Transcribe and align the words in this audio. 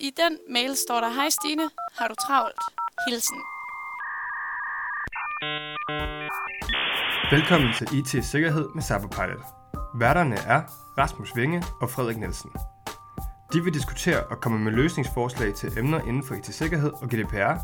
I 0.00 0.10
den 0.16 0.38
mail 0.50 0.76
står 0.76 1.00
der, 1.00 1.08
Hej 1.08 1.28
Stine, 1.30 1.70
har 1.98 2.08
du 2.08 2.14
travlt? 2.14 2.60
Hilsen. 3.08 3.36
Velkommen 7.30 7.70
til 7.78 7.86
IT 7.98 8.24
Sikkerhed 8.24 8.68
med 8.74 8.82
Cyberpilot. 8.82 9.46
Værterne 9.94 10.36
er 10.36 10.62
Rasmus 10.98 11.36
Vinge 11.36 11.62
og 11.80 11.90
Frederik 11.90 12.16
Nielsen. 12.16 12.50
De 13.52 13.64
vil 13.64 13.74
diskutere 13.74 14.26
og 14.26 14.40
komme 14.40 14.58
med 14.58 14.72
løsningsforslag 14.72 15.54
til 15.54 15.78
emner 15.78 16.00
inden 16.00 16.22
for 16.22 16.34
IT-sikkerhed 16.34 16.92
og 17.02 17.08
GDPR, 17.08 17.54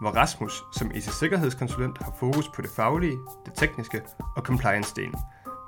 hvor 0.00 0.10
Rasmus 0.10 0.62
som 0.76 0.90
IT-sikkerhedskonsulent 0.94 1.98
har 2.02 2.12
fokus 2.20 2.48
på 2.48 2.62
det 2.62 2.70
faglige, 2.76 3.18
det 3.46 3.54
tekniske 3.54 4.02
og 4.36 4.42
compliance-delen, 4.48 5.18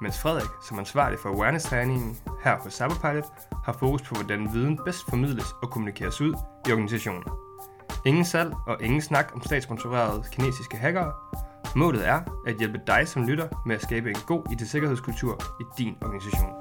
mens 0.01 0.19
Frederik 0.19 0.51
som 0.63 0.79
ansvarlig 0.79 1.19
for 1.19 1.29
awareness-træningen 1.29 2.17
her 2.45 2.59
hos 2.59 2.73
Cyberpilot 2.75 3.25
har 3.65 3.73
fokus 3.73 4.03
på, 4.03 4.15
hvordan 4.15 4.53
viden 4.53 4.81
bedst 4.85 5.05
formidles 5.09 5.47
og 5.63 5.71
kommunikeres 5.71 6.21
ud 6.21 6.35
i 6.69 6.73
organisationen. 6.73 7.25
Ingen 8.07 8.25
salg 8.25 8.55
og 8.67 8.83
ingen 8.83 9.03
snak 9.03 9.31
om 9.35 9.43
statssponsorerede 9.43 10.25
kinesiske 10.33 10.77
hackere. 10.77 11.13
Målet 11.77 12.09
er 12.09 12.21
at 12.47 12.57
hjælpe 12.59 12.81
dig 12.87 13.09
som 13.09 13.27
lytter 13.27 13.63
med 13.67 13.77
at 13.77 13.83
skabe 13.83 14.09
en 14.09 14.17
god 14.27 14.53
IT-sikkerhedskultur 14.53 15.41
i 15.61 15.65
din 15.79 15.97
organisation. 16.03 16.53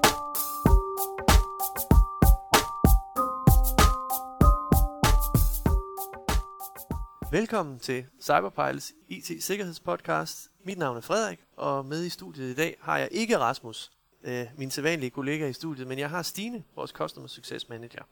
Velkommen 7.32 7.80
til 7.80 8.06
Cyberpilots 8.22 8.94
IT-sikkerhedspodcast. 9.10 10.55
Mit 10.68 10.78
navn 10.78 10.98
er 10.98 11.02
Frederik, 11.02 11.40
og 11.58 11.86
med 11.86 12.06
i 12.06 12.10
studiet 12.10 12.52
i 12.52 12.56
dag 12.56 12.78
har 12.82 12.98
jeg 12.98 13.10
ikke 13.12 13.38
Rasmus, 13.40 13.92
øh, 14.24 14.46
min 14.58 14.72
sædvanlige 14.72 15.10
kollega 15.10 15.48
i 15.48 15.54
studiet, 15.54 15.88
men 15.88 16.00
jeg 16.00 16.10
har 16.10 16.22
Stine, 16.22 16.64
vores 16.76 16.92
Customer 16.92 17.28
Success 17.28 17.70
Manager. 17.70 18.04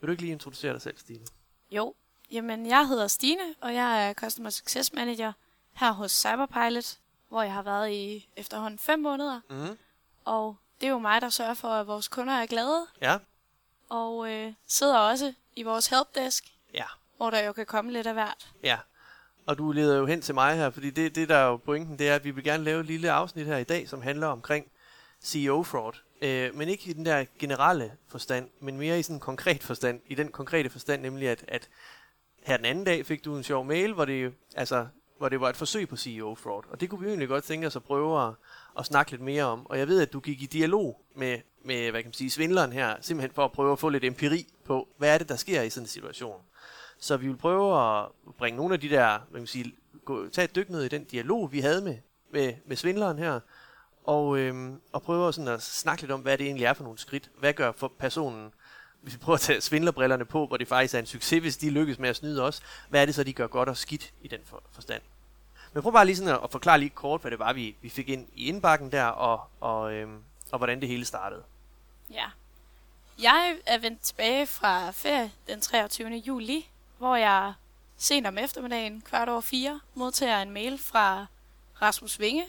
Vil 0.00 0.06
du 0.06 0.10
ikke 0.10 0.22
lige 0.22 0.32
introducere 0.32 0.72
dig 0.72 0.82
selv, 0.82 0.98
Stine? 0.98 1.24
Jo, 1.70 1.94
jamen 2.30 2.66
jeg 2.66 2.88
hedder 2.88 3.06
Stine, 3.06 3.54
og 3.60 3.74
jeg 3.74 4.08
er 4.08 4.12
Customer 4.14 4.50
Success 4.50 4.92
Manager 4.92 5.32
her 5.72 5.92
hos 5.92 6.12
Cyberpilot, 6.12 6.98
hvor 7.28 7.42
jeg 7.42 7.52
har 7.52 7.62
været 7.62 7.90
i 7.92 8.28
efterhånden 8.36 8.78
fem 8.78 8.98
måneder. 8.98 9.40
Mm. 9.50 9.78
Og 10.24 10.56
det 10.80 10.86
er 10.86 10.90
jo 10.90 10.98
mig, 10.98 11.20
der 11.20 11.28
sørger 11.28 11.54
for, 11.54 11.68
at 11.68 11.86
vores 11.86 12.08
kunder 12.08 12.32
er 12.34 12.46
glade, 12.46 12.86
Ja. 13.02 13.18
og 13.88 14.30
øh, 14.32 14.52
sidder 14.66 14.98
også 14.98 15.34
i 15.56 15.62
vores 15.62 15.86
helpdesk, 15.86 16.44
Ja. 16.74 16.84
hvor 17.16 17.30
der 17.30 17.40
jo 17.40 17.52
kan 17.52 17.66
komme 17.66 17.92
lidt 17.92 18.06
af 18.06 18.12
hvert. 18.14 18.52
Ja. 18.62 18.78
Og 19.46 19.58
du 19.58 19.72
leder 19.72 19.98
jo 19.98 20.06
hen 20.06 20.20
til 20.20 20.34
mig 20.34 20.56
her, 20.56 20.70
fordi 20.70 20.90
det, 20.90 21.14
det 21.14 21.28
der 21.28 21.36
er 21.36 21.46
jo 21.46 21.56
pointen, 21.56 21.98
det 21.98 22.08
er, 22.08 22.14
at 22.14 22.24
vi 22.24 22.30
vil 22.30 22.44
gerne 22.44 22.64
lave 22.64 22.80
et 22.80 22.86
lille 22.86 23.10
afsnit 23.10 23.46
her 23.46 23.56
i 23.56 23.64
dag, 23.64 23.88
som 23.88 24.02
handler 24.02 24.26
omkring 24.26 24.66
CEO-fraud. 25.24 25.92
Øh, 26.22 26.54
men 26.54 26.68
ikke 26.68 26.90
i 26.90 26.92
den 26.92 27.06
der 27.06 27.24
generelle 27.38 27.92
forstand, 28.08 28.48
men 28.60 28.78
mere 28.78 28.98
i 28.98 29.02
sådan 29.02 29.16
en 29.16 29.20
konkret 29.20 29.62
forstand. 29.62 30.00
I 30.06 30.14
den 30.14 30.28
konkrete 30.28 30.70
forstand, 30.70 31.02
nemlig 31.02 31.28
at, 31.28 31.44
at 31.48 31.68
her 32.42 32.56
den 32.56 32.66
anden 32.66 32.84
dag 32.84 33.06
fik 33.06 33.24
du 33.24 33.36
en 33.36 33.42
sjov 33.42 33.64
mail, 33.64 33.92
hvor 33.92 34.04
det, 34.04 34.32
altså, 34.56 34.86
hvor 35.18 35.28
det 35.28 35.40
var 35.40 35.48
et 35.48 35.56
forsøg 35.56 35.88
på 35.88 35.96
CEO-fraud. 35.96 36.62
Og 36.70 36.80
det 36.80 36.90
kunne 36.90 37.00
vi 37.00 37.04
jo 37.04 37.10
egentlig 37.10 37.28
godt 37.28 37.44
tænke 37.44 37.66
os 37.66 37.76
at 37.76 37.84
prøve 37.84 38.26
at, 38.26 38.34
at 38.78 38.86
snakke 38.86 39.10
lidt 39.10 39.22
mere 39.22 39.44
om. 39.44 39.66
Og 39.66 39.78
jeg 39.78 39.88
ved, 39.88 40.02
at 40.02 40.12
du 40.12 40.20
gik 40.20 40.42
i 40.42 40.46
dialog 40.46 41.04
med, 41.16 41.38
med 41.64 41.90
hvad 41.90 42.02
kan 42.02 42.08
man 42.08 42.12
sige, 42.12 42.30
svindleren 42.30 42.72
her, 42.72 42.96
simpelthen 43.00 43.34
for 43.34 43.44
at 43.44 43.52
prøve 43.52 43.72
at 43.72 43.78
få 43.78 43.88
lidt 43.88 44.04
empiri 44.04 44.46
på, 44.64 44.88
hvad 44.98 45.14
er 45.14 45.18
det, 45.18 45.28
der 45.28 45.36
sker 45.36 45.62
i 45.62 45.70
sådan 45.70 45.84
en 45.84 45.88
situation. 45.88 46.40
Så 46.98 47.16
vi 47.16 47.26
vil 47.28 47.36
prøve 47.36 47.98
at 48.00 48.08
bringe 48.38 48.56
nogle 48.56 48.74
af 48.74 48.80
de 48.80 48.88
der, 48.88 49.18
hvad 49.30 49.40
kan 49.40 49.46
sige, 49.46 49.74
gå, 50.04 50.28
tage 50.28 50.44
et 50.44 50.56
dyk 50.56 50.70
ned 50.70 50.82
i 50.82 50.88
den 50.88 51.04
dialog, 51.04 51.52
vi 51.52 51.60
havde 51.60 51.82
med, 51.82 51.96
med, 52.32 52.54
med 52.66 52.76
svindleren 52.76 53.18
her, 53.18 53.40
og, 54.04 54.38
øhm, 54.38 54.80
og 54.92 55.02
prøve 55.02 55.32
sådan 55.32 55.48
at 55.48 55.62
snakke 55.62 56.02
lidt 56.02 56.12
om, 56.12 56.20
hvad 56.20 56.38
det 56.38 56.46
egentlig 56.46 56.64
er 56.64 56.72
for 56.72 56.84
nogle 56.84 56.98
skridt. 56.98 57.30
Hvad 57.38 57.52
gør 57.52 57.72
for 57.72 57.92
personen, 57.98 58.52
hvis 59.00 59.14
vi 59.14 59.18
prøver 59.18 59.34
at 59.34 59.40
tage 59.40 59.60
svindlerbrillerne 59.60 60.24
på, 60.24 60.46
hvor 60.46 60.56
det 60.56 60.68
faktisk 60.68 60.94
er 60.94 60.98
en 60.98 61.06
succes, 61.06 61.40
hvis 61.40 61.56
de 61.56 61.70
lykkes 61.70 61.98
med 61.98 62.08
at 62.08 62.16
snyde 62.16 62.42
os, 62.42 62.62
hvad 62.88 63.02
er 63.02 63.06
det 63.06 63.14
så, 63.14 63.24
de 63.24 63.32
gør 63.32 63.46
godt 63.46 63.68
og 63.68 63.76
skidt 63.76 64.12
i 64.22 64.28
den 64.28 64.40
for, 64.44 64.62
forstand? 64.72 65.02
Men 65.72 65.82
prøv 65.82 65.92
bare 65.92 66.06
lige 66.06 66.16
sådan 66.16 66.34
at, 66.34 66.40
at 66.44 66.50
forklare 66.50 66.78
lige 66.78 66.90
kort, 66.90 67.20
hvad 67.20 67.30
det 67.30 67.38
var, 67.38 67.52
vi, 67.52 67.76
vi 67.82 67.88
fik 67.88 68.08
ind 68.08 68.28
i 68.34 68.48
indbakken 68.48 68.92
der, 68.92 69.04
og, 69.04 69.40
og, 69.60 69.92
øhm, 69.92 70.18
og 70.52 70.58
hvordan 70.58 70.80
det 70.80 70.88
hele 70.88 71.04
startede. 71.04 71.42
Ja. 72.10 72.26
Jeg 73.22 73.56
er 73.66 73.78
vendt 73.78 74.00
tilbage 74.00 74.46
fra 74.46 74.90
ferie 74.90 75.30
den 75.46 75.60
23. 75.60 76.08
juli, 76.08 76.68
hvor 76.98 77.16
jeg 77.16 77.52
sent 77.96 78.26
om 78.26 78.38
eftermiddagen, 78.38 79.00
kvart 79.00 79.28
over 79.28 79.40
fire, 79.40 79.80
modtager 79.94 80.42
en 80.42 80.50
mail 80.50 80.78
fra 80.78 81.26
Rasmus 81.82 82.20
Vinge, 82.20 82.44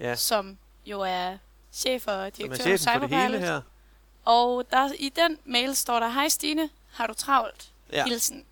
Ja, 0.00 0.14
som 0.14 0.58
jo 0.86 1.00
er 1.00 1.36
chef 1.72 2.06
og 2.06 2.12
som 2.12 2.20
er 2.20 2.30
direktør 2.30 2.70
hos 2.70 2.84
for 2.92 2.98
det 3.06 3.16
hele 3.16 3.38
her. 3.38 3.60
Og 4.24 4.64
der, 4.70 4.90
i 4.98 5.08
den 5.08 5.38
mail 5.44 5.76
står 5.76 6.00
der, 6.00 6.08
Hej 6.08 6.28
Stine, 6.28 6.70
har 6.92 7.06
du 7.06 7.14
travlt? 7.14 7.72
Ja, 7.92 8.04
Hilsen. 8.04 8.44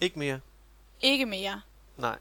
ikke 0.00 0.18
mere. 0.18 0.40
Ikke 1.00 1.26
mere. 1.26 1.60
Nej. 1.96 2.18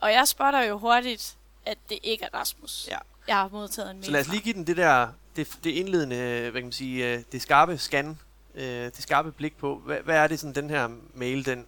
Og 0.00 0.12
jeg 0.12 0.28
spotter 0.28 0.60
jo 0.60 0.78
hurtigt, 0.78 1.36
at 1.66 1.78
det 1.88 1.98
ikke 2.02 2.24
er 2.24 2.38
Rasmus. 2.38 2.86
Ja. 2.90 2.98
Jeg 3.26 3.36
har 3.36 3.48
modtaget 3.48 3.90
en 3.90 3.96
mail 3.96 4.04
Så 4.04 4.10
lad 4.10 4.20
os 4.20 4.28
lige 4.28 4.40
give 4.42 4.54
den 4.54 4.66
det 4.66 4.76
der, 4.76 5.08
det, 5.36 5.58
det 5.64 5.70
indledende, 5.70 6.16
hvad 6.40 6.52
kan 6.52 6.62
man 6.62 6.72
sige, 6.72 7.12
øh, 7.12 7.22
det 7.32 7.42
skarpe 7.42 7.78
scan, 7.78 8.18
øh, 8.54 8.64
det 8.64 9.02
skarpe 9.02 9.32
blik 9.32 9.56
på, 9.56 9.76
hvad, 9.78 10.00
hvad 10.00 10.16
er 10.16 10.26
det 10.26 10.40
sådan, 10.40 10.54
den 10.54 10.70
her 10.70 10.88
mail, 11.14 11.46
den, 11.46 11.66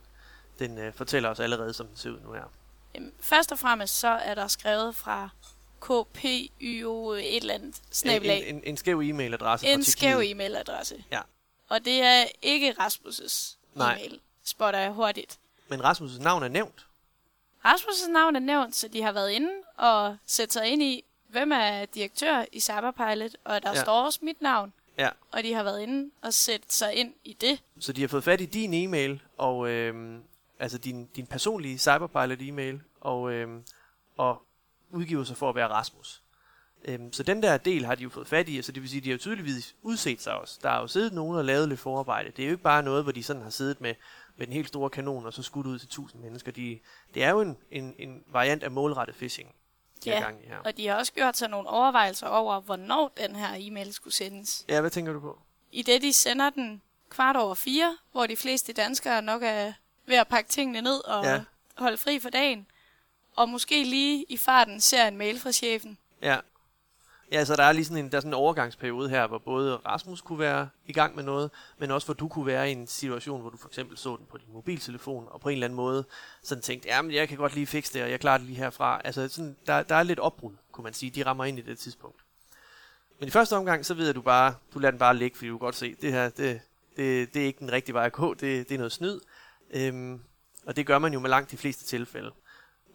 den 0.59 0.79
øh, 0.79 0.93
fortæller 0.95 1.29
os 1.29 1.41
allerede, 1.41 1.75
som 1.75 1.87
den 1.87 1.97
ser 1.97 2.11
ud 2.11 2.21
nu 2.21 2.33
her. 2.33 2.45
Jamen, 2.95 3.13
først 3.21 3.53
og 3.53 3.59
fremmest 3.59 3.99
så 3.99 4.09
er 4.09 4.35
der 4.35 4.49
skrevet 4.49 4.97
fra 4.97 5.29
KPYO 5.81 7.11
et 7.11 7.37
eller 7.37 7.55
andet 7.55 7.67
En, 7.77 7.93
snabelag. 7.93 8.49
en, 8.49 8.57
en, 8.57 8.63
en 8.65 8.77
skæv 8.77 9.01
e-mailadresse 9.01 9.67
En 9.67 9.85
skæv 9.85 10.19
e-mailadresse. 10.19 11.05
Ja. 11.11 11.21
Og 11.69 11.85
det 11.85 12.03
er 12.03 12.25
ikke 12.43 12.75
Rasmus' 12.81 13.57
Nej. 13.75 13.93
e-mail, 13.95 14.21
spotter 14.45 14.81
jeg 14.81 14.91
hurtigt. 14.91 15.39
Men 15.69 15.81
Rasmus' 15.85 16.23
navn 16.23 16.43
er 16.43 16.49
nævnt. 16.49 16.87
Rasmus' 17.65 18.11
navn 18.11 18.37
er 18.37 18.41
nævnt, 18.41 18.77
så 18.77 18.89
de 18.89 19.03
har 19.03 19.13
været 19.13 19.31
inde 19.31 19.51
og 19.77 20.17
sætte 20.27 20.53
sig 20.53 20.67
ind 20.67 20.83
i, 20.83 21.05
hvem 21.29 21.53
er 21.53 21.85
direktør 21.85 22.45
i 22.53 22.61
Cyberpilot, 22.61 23.31
og 23.45 23.63
der 23.63 23.71
ja. 23.71 23.83
står 23.83 24.05
også 24.05 24.19
mit 24.23 24.43
navn. 24.43 24.73
Ja. 24.99 25.09
Og 25.33 25.43
de 25.43 25.55
har 25.55 25.63
været 25.63 25.83
inde 25.83 26.11
og 26.23 26.35
sætte 26.35 26.67
sig 26.69 26.95
ind 26.95 27.15
i 27.25 27.37
det. 27.41 27.63
Så 27.81 27.93
de 27.93 28.01
har 28.01 28.09
fået 28.09 28.25
fat 28.25 28.41
i 28.41 28.47
din 28.47 28.75
e-mail, 28.75 29.23
og 29.39 29.71
øh, 29.71 30.19
altså 30.59 30.79
din, 30.79 31.07
din 31.07 31.27
personlige 31.27 31.79
Cyberpilot 31.79 32.43
e-mail, 32.43 32.81
og, 33.01 33.33
øh, 33.33 33.49
og 34.17 34.43
udgiver 34.91 35.25
sig 35.25 35.37
for 35.37 35.49
at 35.49 35.55
være 35.55 35.69
Rasmus. 35.69 36.23
Øhm, 36.85 37.13
så 37.13 37.23
den 37.23 37.43
der 37.43 37.57
del 37.57 37.85
har 37.85 37.95
de 37.95 38.03
jo 38.03 38.09
fået 38.09 38.29
fat 38.29 38.49
i, 38.49 38.63
så 38.63 38.73
det 38.73 38.83
vil 38.83 38.91
sige, 38.91 38.99
at 38.99 39.05
de 39.05 39.09
har 39.09 39.15
jo 39.15 39.19
tydeligvis 39.19 39.77
udset 39.83 40.21
sig 40.21 40.33
også. 40.33 40.59
Der 40.63 40.71
har 40.71 40.81
jo 40.81 40.87
siddet 40.87 41.13
nogen 41.13 41.37
og 41.39 41.45
lavet 41.45 41.69
lidt 41.69 41.81
forarbejde. 41.81 42.31
Det 42.31 42.43
er 42.43 42.47
jo 42.47 42.53
ikke 42.53 42.63
bare 42.63 42.83
noget, 42.83 43.03
hvor 43.03 43.13
de 43.13 43.23
sådan 43.23 43.43
har 43.43 43.51
siddet 43.51 43.81
med, 43.81 43.95
med 44.37 44.47
den 44.47 44.55
helt 44.55 44.69
store 44.69 44.91
kanon 44.91 45.27
og 45.27 45.33
så 45.33 45.43
skudt 45.43 45.67
ud 45.67 45.79
til 45.79 45.89
tusind 45.89 46.23
mennesker. 46.23 46.53
De, 46.53 46.79
det 47.15 47.23
er 47.23 47.31
jo 47.31 47.41
en, 47.41 47.57
en, 47.71 47.95
en 47.99 48.23
variant 48.33 48.63
af 48.63 48.71
målrettet 48.71 49.17
phishing, 49.17 49.55
de 50.07 50.11
har 50.11 50.19
Ja, 50.19 50.25
gang 50.25 50.45
i 50.45 50.47
her. 50.47 50.59
Og 50.59 50.77
de 50.77 50.87
har 50.87 50.95
også 50.95 51.13
gjort 51.13 51.37
sig 51.37 51.49
nogle 51.49 51.69
overvejelser 51.69 52.27
over, 52.27 52.61
hvornår 52.61 53.13
den 53.17 53.37
her 53.37 53.49
e-mail 53.59 53.93
skulle 53.93 54.15
sendes. 54.15 54.65
Ja, 54.69 54.81
hvad 54.81 54.91
tænker 54.91 55.13
du 55.13 55.21
på? 55.21 55.39
I 55.73 55.83
det, 55.83 56.03
de 56.03 56.13
sender 56.13 56.51
den 56.51 56.83
kvart 57.11 57.37
over 57.37 57.55
fire, 57.55 57.97
hvor 58.13 58.27
de 58.27 58.37
fleste 58.37 58.73
danskere 58.73 59.23
nok 59.23 59.43
er 59.43 59.73
ved 60.07 60.17
at 60.17 60.29
pakke 60.29 60.51
tingene 60.51 60.81
ned 60.81 61.05
og 61.05 61.25
ja. 61.25 61.41
holde 61.77 61.97
fri 61.97 62.19
for 62.19 62.31
dagen. 62.31 62.67
Og 63.37 63.49
måske 63.49 63.85
lige 63.85 64.25
i 64.29 64.37
farten 64.37 64.81
ser 64.81 65.07
en 65.09 65.17
mail 65.17 65.41
fra 65.41 65.53
chefen. 65.53 65.99
Ja. 66.23 66.39
Ja, 67.33 67.45
så 67.45 67.57
der 67.57 67.63
er 67.63 67.73
lige 67.73 67.85
sådan 67.85 68.05
en, 68.05 68.11
der 68.11 68.17
er 68.17 68.21
sådan 68.21 68.31
en 68.31 68.35
overgangsperiode 68.35 69.09
her, 69.09 69.27
hvor 69.27 69.39
både 69.39 69.77
Rasmus 69.77 70.21
kunne 70.21 70.39
være 70.39 70.69
i 70.87 70.93
gang 70.93 71.17
med 71.17 71.25
noget, 71.25 71.51
men 71.79 71.91
også 71.91 72.07
hvor 72.07 72.15
du 72.15 72.29
kunne 72.29 72.47
være 72.47 72.69
i 72.69 72.73
en 72.73 72.87
situation, 72.87 73.41
hvor 73.41 73.51
du 73.51 73.57
for 73.57 73.69
eksempel 73.69 73.99
så 73.99 74.17
den 74.17 74.27
på 74.31 74.39
din 74.39 74.53
mobiltelefon, 74.53 75.29
og 75.31 75.41
på 75.41 75.49
en 75.49 75.53
eller 75.53 75.67
anden 75.67 75.77
måde 75.77 76.05
sådan 76.43 76.63
tænkte, 76.63 76.89
ja, 76.89 77.03
men 77.03 77.15
jeg 77.15 77.29
kan 77.29 77.39
godt 77.39 77.55
lige 77.55 77.67
fikse 77.67 77.95
det, 77.95 78.03
og 78.03 78.11
jeg 78.11 78.21
klarer 78.21 78.39
det 78.39 78.47
lige 78.47 78.57
herfra. 78.59 79.01
Altså, 79.05 79.29
sådan, 79.29 79.57
der, 79.67 79.83
der 79.83 79.95
er 79.95 80.03
lidt 80.03 80.19
opbrud, 80.19 80.53
kunne 80.73 80.85
man 80.85 80.95
sige. 80.95 81.11
De 81.11 81.27
rammer 81.27 81.45
ind 81.45 81.59
i 81.59 81.63
det 81.63 81.79
tidspunkt. 81.79 82.21
Men 83.19 83.29
i 83.29 83.31
første 83.31 83.57
omgang, 83.57 83.87
så 83.87 83.95
ved 83.95 84.05
jeg, 84.05 84.11
at 84.11 84.17
du 84.17 84.23
bare, 84.23 84.55
du 84.75 84.79
lader 84.79 84.91
den 84.91 84.99
bare 84.99 85.17
ligge, 85.17 85.37
fordi 85.37 85.49
du 85.49 85.59
kan 85.59 85.65
godt 85.65 85.75
se, 85.75 85.95
det 85.95 86.13
her, 86.13 86.29
det, 86.29 86.61
det, 86.97 87.35
det 87.35 87.43
er 87.43 87.47
ikke 87.47 87.59
den 87.59 87.73
rigtige 87.73 87.95
vej 87.95 88.07
at 88.07 88.13
gå, 88.13 88.35
det, 88.35 88.69
det 88.69 88.75
er 88.75 88.79
noget 88.79 88.93
snyd. 88.93 89.21
Øhm, 89.71 90.21
og 90.67 90.77
det 90.77 90.87
gør 90.87 90.99
man 90.99 91.13
jo 91.13 91.21
med 91.21 91.31
langt 91.31 91.51
de 91.51 91.57
fleste 91.57 91.85
tilfælde. 91.85 92.31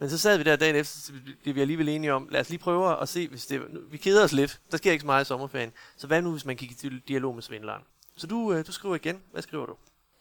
Men 0.02 0.10
så 0.10 0.18
sad 0.18 0.38
vi 0.38 0.44
der 0.44 0.56
dagen 0.56 0.76
efter, 0.76 1.00
så 1.00 1.12
blev 1.44 1.56
vi 1.56 1.62
alligevel 1.62 1.90
enige 1.90 2.14
om, 2.14 2.28
lad 2.32 2.42
os 2.42 2.50
lige 2.50 2.60
prøve 2.60 3.02
at 3.02 3.10
se, 3.10 3.28
hvis 3.28 3.46
det, 3.46 3.62
vi 3.92 3.98
keder 3.98 4.24
os 4.24 4.32
lidt, 4.32 4.60
der 4.72 4.78
sker 4.78 4.92
ikke 4.92 5.02
så 5.02 5.06
meget 5.06 5.26
i 5.26 5.28
sommerferien, 5.28 5.74
så 5.98 6.08
hvad 6.08 6.22
nu, 6.22 6.32
hvis 6.32 6.46
man 6.46 6.56
gik 6.56 6.84
i 6.84 6.90
dialog 7.08 7.36
med 7.36 7.44
svindleren? 7.44 7.82
Så 8.18 8.28
du, 8.28 8.54
øh, 8.54 8.68
du 8.68 8.72
skriver 8.72 8.96
igen, 8.96 9.24
hvad 9.32 9.42
skriver 9.42 9.66
du? 9.66 9.76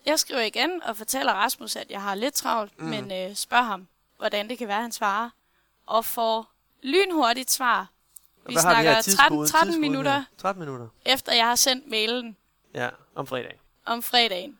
Jeg 0.06 0.18
skriver 0.18 0.40
igen 0.40 0.82
og 0.82 0.96
fortæller 0.96 1.32
Rasmus, 1.32 1.76
at 1.76 1.90
jeg 1.90 2.02
har 2.02 2.14
lidt 2.14 2.34
travlt, 2.34 2.78
Mm. 2.80 2.86
men 2.86 3.12
øh, 3.12 3.34
spørger 3.34 3.64
ham, 3.64 3.86
hvordan 4.18 4.48
det 4.48 4.58
kan 4.58 4.68
være, 4.68 4.82
han 4.82 4.92
svarer. 4.92 5.30
Og 5.86 6.04
får 6.04 6.52
lynhurtigt 6.82 7.50
svar. 7.50 7.88
Vi 8.46 8.52
hvad 8.54 8.62
snakker 8.62 8.90
her? 8.90 9.02
13, 9.02 9.02
Tidskode- 9.02 9.48
13 9.48 9.66
tidskode 9.72 9.80
minutter, 9.80 10.12
her? 10.12 10.24
13 10.38 10.60
minutter, 10.64 10.88
efter 11.04 11.32
jeg 11.32 11.46
har 11.46 11.54
sendt 11.54 11.90
mailen 11.90 12.36
ja, 12.74 12.88
om 13.14 13.26
fredag. 13.26 13.60
om 13.86 14.02
fredagen. 14.02 14.58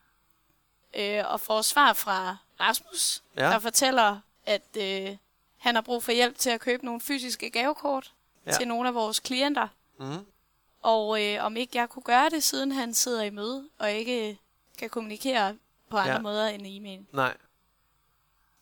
Øh, 0.96 1.25
og 1.32 1.40
får 1.40 1.62
svar 1.62 1.93
fra 1.93 2.37
Rasmus, 2.61 3.22
ja. 3.37 3.43
der 3.44 3.58
fortæller, 3.58 4.20
at 4.50 4.76
øh, 4.79 5.17
han 5.58 5.75
har 5.75 5.82
brug 5.82 6.02
for 6.02 6.12
hjælp 6.12 6.38
til 6.38 6.50
at 6.50 6.61
købe 6.61 6.85
nogle 6.85 7.00
fysiske 7.00 7.50
gavekort 7.50 8.12
Ja. 8.47 8.52
til 8.52 8.69
nogle 8.69 8.88
af 8.88 8.94
vores 8.94 9.20
klienter. 9.20 9.69
Mm. 10.00 10.17
Og 10.82 11.23
øh, 11.25 11.44
om 11.44 11.56
ikke 11.56 11.79
jeg 11.79 11.88
kunne 11.88 12.02
gøre 12.02 12.31
det, 12.31 12.43
siden 12.43 12.73
han 12.73 12.94
sidder 12.94 13.23
i 13.23 13.31
møde 13.31 13.69
og 13.79 13.93
ikke 13.93 14.38
kan 14.79 14.91
kommunikere 14.91 15.56
på 15.91 15.97
andre 15.97 16.12
Ja. 16.12 16.20
måder 16.20 16.47
end 16.49 16.62
e-mail. 16.67 17.06
Nej. 17.12 17.37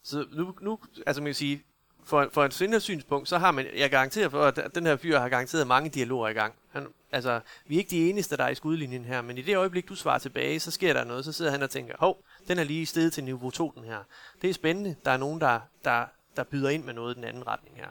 Så 0.02 0.26
nu, 0.32 0.54
nu 0.60 0.78
altså 1.06 1.22
man 1.22 1.28
kan 1.28 1.34
sige, 1.34 1.62
for, 2.04 2.28
for 2.32 2.44
et 2.44 2.54
sindende 2.54 2.80
synspunkt, 2.80 3.28
så 3.28 3.38
har 3.38 3.50
man, 3.50 3.66
jeg 3.76 3.90
garanterer 3.90 4.28
for, 4.28 4.44
at 4.44 4.74
den 4.74 4.86
her 4.86 4.96
fyr 4.96 5.18
har 5.18 5.28
garanteret 5.28 5.66
mange 5.66 5.90
dialoger 5.90 6.28
i 6.28 6.32
gang. 6.32 6.54
Han, 6.70 6.86
altså, 7.12 7.40
vi 7.66 7.74
er 7.74 7.78
ikke 7.78 7.90
de 7.90 8.10
eneste, 8.10 8.36
der 8.36 8.44
er 8.44 8.48
i 8.48 8.54
skudlinjen 8.54 9.04
her, 9.04 9.22
men 9.22 9.38
i 9.38 9.42
det 9.42 9.56
øjeblik, 9.56 9.88
du 9.88 9.94
svarer 9.94 10.18
tilbage, 10.18 10.60
så 10.60 10.70
sker 10.70 10.92
der 10.92 11.04
noget, 11.04 11.24
så 11.24 11.32
sidder 11.32 11.50
han 11.50 11.62
og 11.62 11.70
tænker, 11.70 11.94
hov, 11.98 12.24
den 12.48 12.58
er 12.58 12.64
lige 12.64 12.86
steget 12.86 13.12
til 13.12 13.24
niveau 13.24 13.50
2, 13.50 13.72
den 13.76 13.84
her. 13.84 13.98
Det 14.42 14.50
er 14.50 14.54
spændende, 14.54 14.96
der 15.04 15.10
er 15.10 15.16
nogen, 15.16 15.40
der, 15.40 15.60
der, 15.84 16.06
der 16.36 16.44
byder 16.44 16.68
ind 16.68 16.84
med 16.84 16.94
noget 16.94 17.14
i 17.14 17.16
den 17.16 17.24
anden 17.24 17.46
retning 17.46 17.76
her. 17.76 17.88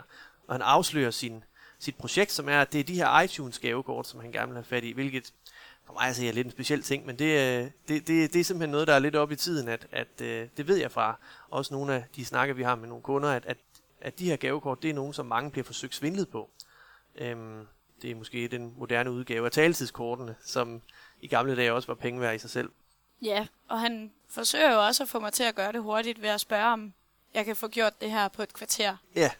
Og 0.47 0.53
han 0.53 0.61
afslører 0.61 1.11
sin, 1.11 1.43
sit 1.79 1.95
projekt, 1.95 2.31
som 2.31 2.49
er, 2.49 2.61
at 2.61 2.73
det 2.73 2.79
er 2.79 2.83
de 2.83 2.95
her 2.95 3.19
iTunes 3.19 3.59
gavekort, 3.59 4.07
som 4.07 4.19
han 4.19 4.31
gerne 4.31 4.47
vil 4.47 4.55
have 4.55 4.63
fat 4.63 4.83
i, 4.83 4.91
hvilket 4.91 5.33
for 5.85 5.93
mig 5.93 6.03
altså, 6.03 6.25
er 6.25 6.31
lidt 6.31 6.47
en 6.47 6.51
speciel 6.51 6.81
ting, 6.81 7.05
men 7.05 7.19
det, 7.19 7.25
øh, 7.25 7.71
det, 7.87 8.07
det, 8.07 8.33
det 8.33 8.39
er 8.39 8.43
simpelthen 8.43 8.71
noget, 8.71 8.87
der 8.87 8.93
er 8.93 8.99
lidt 8.99 9.15
op 9.15 9.31
i 9.31 9.35
tiden, 9.35 9.67
at, 9.67 9.87
at 9.91 10.21
øh, 10.21 10.47
det 10.57 10.67
ved 10.67 10.77
jeg 10.77 10.91
fra 10.91 11.19
også 11.49 11.73
nogle 11.73 11.93
af 11.93 12.03
de 12.15 12.25
snakker, 12.25 12.55
vi 12.55 12.63
har 12.63 12.75
med 12.75 12.87
nogle 12.87 13.03
kunder, 13.03 13.29
at, 13.29 13.45
at, 13.45 13.57
at 14.01 14.19
de 14.19 14.25
her 14.25 14.35
gavekort, 14.35 14.83
det 14.83 14.89
er 14.89 14.93
nogen, 14.93 15.13
som 15.13 15.25
mange 15.25 15.51
bliver 15.51 15.65
forsøgt 15.65 15.95
svindlet 15.95 16.29
på. 16.29 16.49
Øhm, 17.15 17.67
det 18.01 18.11
er 18.11 18.15
måske 18.15 18.47
den 18.47 18.73
moderne 18.77 19.11
udgave 19.11 19.45
af 19.45 19.51
taletidskortene, 19.51 20.35
som 20.43 20.81
i 21.21 21.27
gamle 21.27 21.55
dage 21.55 21.73
også 21.73 21.87
var 21.87 21.95
penge 21.95 22.21
værd 22.21 22.35
i 22.35 22.39
sig 22.39 22.49
selv. 22.49 22.69
Ja, 23.21 23.47
og 23.67 23.79
han 23.79 24.11
forsøger 24.29 24.73
jo 24.73 24.85
også 24.85 25.03
at 25.03 25.09
få 25.09 25.19
mig 25.19 25.33
til 25.33 25.43
at 25.43 25.55
gøre 25.55 25.71
det 25.71 25.81
hurtigt 25.81 26.21
ved 26.21 26.29
at 26.29 26.41
spørge, 26.41 26.65
om 26.65 26.93
jeg 27.33 27.45
kan 27.45 27.55
få 27.55 27.67
gjort 27.67 28.01
det 28.01 28.11
her 28.11 28.27
på 28.27 28.41
et 28.41 28.53
kvarter. 28.53 28.97
Ja. 29.15 29.31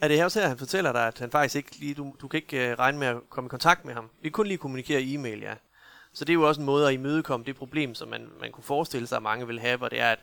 Er 0.00 0.08
det 0.08 0.16
her 0.16 0.24
også 0.24 0.40
her, 0.40 0.48
han 0.48 0.58
fortæller 0.58 0.92
dig, 0.92 1.06
at 1.06 1.18
han 1.18 1.30
faktisk 1.30 1.56
ikke 1.56 1.76
lige, 1.76 1.94
du, 1.94 2.14
du 2.20 2.28
kan 2.28 2.38
ikke 2.38 2.70
øh, 2.70 2.78
regne 2.78 2.98
med 2.98 3.06
at 3.06 3.16
komme 3.30 3.48
i 3.48 3.48
kontakt 3.48 3.84
med 3.84 3.94
ham. 3.94 4.10
Vi 4.20 4.28
kan 4.28 4.32
kun 4.32 4.46
lige 4.46 4.58
kommunikere 4.58 5.02
i 5.02 5.14
e-mail, 5.14 5.40
ja. 5.40 5.54
Så 6.12 6.24
det 6.24 6.32
er 6.32 6.34
jo 6.34 6.48
også 6.48 6.60
en 6.60 6.64
måde 6.64 6.88
at 6.88 6.94
imødekomme 6.94 7.46
det 7.46 7.56
problem, 7.56 7.94
som 7.94 8.08
man, 8.08 8.28
man 8.40 8.52
kunne 8.52 8.64
forestille 8.64 9.06
sig, 9.06 9.16
at 9.16 9.22
mange 9.22 9.46
vil 9.46 9.60
have, 9.60 9.76
hvor 9.76 9.88
det 9.88 10.00
er, 10.00 10.10
at, 10.12 10.18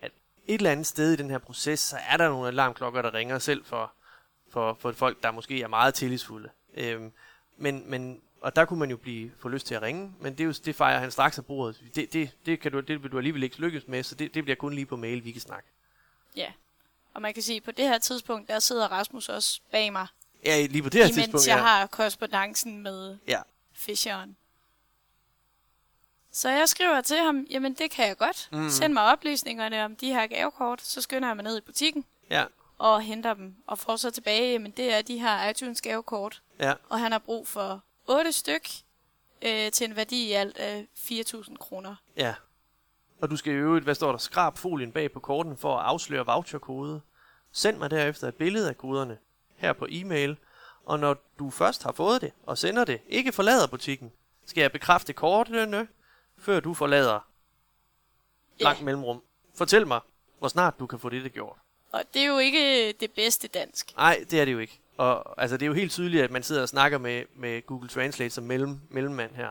at 0.00 0.10
et 0.46 0.54
eller 0.54 0.70
andet 0.70 0.86
sted 0.86 1.12
i 1.12 1.16
den 1.16 1.30
her 1.30 1.38
proces, 1.38 1.80
så 1.80 1.96
er 2.08 2.16
der 2.16 2.28
nogle 2.28 2.48
alarmklokker, 2.48 3.02
der 3.02 3.14
ringer 3.14 3.38
selv 3.38 3.64
for, 3.64 3.92
for, 4.50 4.76
for 4.80 4.92
folk, 4.92 5.22
der 5.22 5.30
måske 5.30 5.62
er 5.62 5.68
meget 5.68 5.94
tillidsfulde. 5.94 6.50
Øhm, 6.74 7.12
men, 7.56 7.90
men, 7.90 8.20
og 8.46 8.56
der 8.56 8.64
kunne 8.64 8.78
man 8.78 8.90
jo 8.90 8.96
blive 8.96 9.30
få 9.38 9.48
lyst 9.48 9.66
til 9.66 9.74
at 9.74 9.82
ringe, 9.82 10.12
men 10.20 10.32
det, 10.32 10.40
er 10.40 10.44
jo, 10.44 10.52
det 10.64 10.74
fejrer 10.76 10.98
han 10.98 11.10
straks 11.10 11.38
af 11.38 11.46
bordet. 11.46 11.80
Det, 11.94 12.12
det, 12.12 12.30
det, 12.46 12.60
kan 12.60 12.72
du, 12.72 12.80
det 12.80 13.02
vil 13.02 13.12
du 13.12 13.18
alligevel 13.18 13.42
ikke 13.42 13.60
lykkes 13.60 13.88
med, 13.88 14.02
så 14.02 14.14
det, 14.14 14.34
det 14.34 14.44
bliver 14.44 14.56
kun 14.56 14.72
lige 14.74 14.86
på 14.86 14.96
mail, 14.96 15.24
vi 15.24 15.32
kan 15.32 15.40
snakke. 15.40 15.68
Ja. 16.36 16.52
Og 17.14 17.22
man 17.22 17.34
kan 17.34 17.42
sige, 17.42 17.56
at 17.56 17.62
på 17.62 17.70
det 17.70 17.84
her 17.84 17.98
tidspunkt, 17.98 18.48
der 18.48 18.58
sidder 18.58 18.88
Rasmus 18.88 19.28
også 19.28 19.60
bag 19.70 19.92
mig, 19.92 20.06
Ja, 20.44 20.66
lige 20.66 20.82
på 20.82 20.88
det 20.88 21.00
her 21.00 21.04
imens 21.04 21.16
tidspunkt, 21.16 21.48
jeg 21.48 21.56
ja. 21.56 21.62
har 21.62 21.86
korrespondancen 21.86 22.82
med 22.82 23.16
ja. 23.28 23.40
Fisheren. 23.72 24.36
Så 26.32 26.48
jeg 26.48 26.68
skriver 26.68 27.00
til 27.00 27.16
ham, 27.18 27.46
jamen 27.50 27.74
det 27.74 27.90
kan 27.90 28.06
jeg 28.08 28.16
godt. 28.16 28.48
Mm. 28.52 28.70
Send 28.70 28.92
mig 28.92 29.02
oplysningerne 29.02 29.84
om 29.84 29.96
de 29.96 30.06
her 30.12 30.26
gavekort, 30.26 30.82
så 30.82 31.00
skynder 31.00 31.28
jeg 31.28 31.36
mig 31.36 31.44
ned 31.44 31.58
i 31.58 31.60
butikken 31.60 32.04
Ja, 32.30 32.44
og 32.78 33.02
henter 33.02 33.34
dem. 33.34 33.54
Og 33.66 33.78
får 33.78 33.96
så 33.96 34.10
tilbage, 34.10 34.52
jamen 34.52 34.70
det 34.70 34.94
er 34.94 35.02
de 35.02 35.18
her 35.18 35.48
iTunes 35.48 35.80
gavekort. 35.80 36.42
ja, 36.60 36.74
Og 36.88 37.00
han 37.00 37.12
har 37.12 37.18
brug 37.18 37.48
for 37.48 37.82
8 38.06 38.32
styk 38.32 38.68
øh, 39.42 39.70
til 39.72 39.84
en 39.90 39.96
værdi 39.96 40.26
i 40.28 40.32
alt 40.32 40.56
af 40.58 40.86
4.000 40.98 41.56
kroner. 41.56 41.96
ja. 42.16 42.34
Og 43.20 43.30
du 43.30 43.36
skal 43.36 43.52
i 43.52 43.56
øvrigt, 43.56 43.84
hvad 43.84 43.94
står 43.94 44.10
der, 44.10 44.18
skrab 44.18 44.58
folien 44.58 44.92
bag 44.92 45.12
på 45.12 45.20
korten 45.20 45.56
for 45.56 45.76
at 45.78 45.84
afsløre 45.84 46.26
voucherkode. 46.26 47.00
Send 47.52 47.76
mig 47.78 47.90
derefter 47.90 48.28
et 48.28 48.34
billede 48.34 48.68
af 48.68 48.76
koderne 48.78 49.18
her 49.56 49.72
på 49.72 49.86
e-mail. 49.90 50.36
Og 50.84 50.98
når 51.00 51.16
du 51.38 51.50
først 51.50 51.82
har 51.82 51.92
fået 51.92 52.20
det 52.20 52.32
og 52.46 52.58
sender 52.58 52.84
det, 52.84 53.00
ikke 53.08 53.32
forlader 53.32 53.66
butikken, 53.66 54.12
skal 54.46 54.60
jeg 54.60 54.72
bekræfte 54.72 55.12
kortene, 55.12 55.88
før 56.38 56.60
du 56.60 56.74
forlader 56.74 57.20
langt 58.60 58.82
mellemrum. 58.82 59.22
Fortæl 59.54 59.86
mig, 59.86 60.00
hvor 60.38 60.48
snart 60.48 60.78
du 60.78 60.86
kan 60.86 60.98
få 60.98 61.08
det 61.08 61.32
gjort. 61.32 61.56
Og 61.92 62.02
det 62.14 62.22
er 62.22 62.26
jo 62.26 62.38
ikke 62.38 62.92
det 62.92 63.12
bedste 63.12 63.48
dansk. 63.48 63.96
Nej, 63.96 64.24
det 64.30 64.40
er 64.40 64.44
det 64.44 64.52
jo 64.52 64.58
ikke. 64.58 64.80
Og 64.96 65.42
altså, 65.42 65.56
det 65.56 65.62
er 65.62 65.66
jo 65.66 65.72
helt 65.72 65.92
tydeligt, 65.92 66.22
at 66.22 66.30
man 66.30 66.42
sidder 66.42 66.62
og 66.62 66.68
snakker 66.68 66.98
med, 66.98 67.24
med 67.34 67.66
Google 67.66 67.88
Translate 67.88 68.30
som 68.30 68.44
mellem, 68.44 68.80
mellemmand 68.90 69.34
her. 69.34 69.50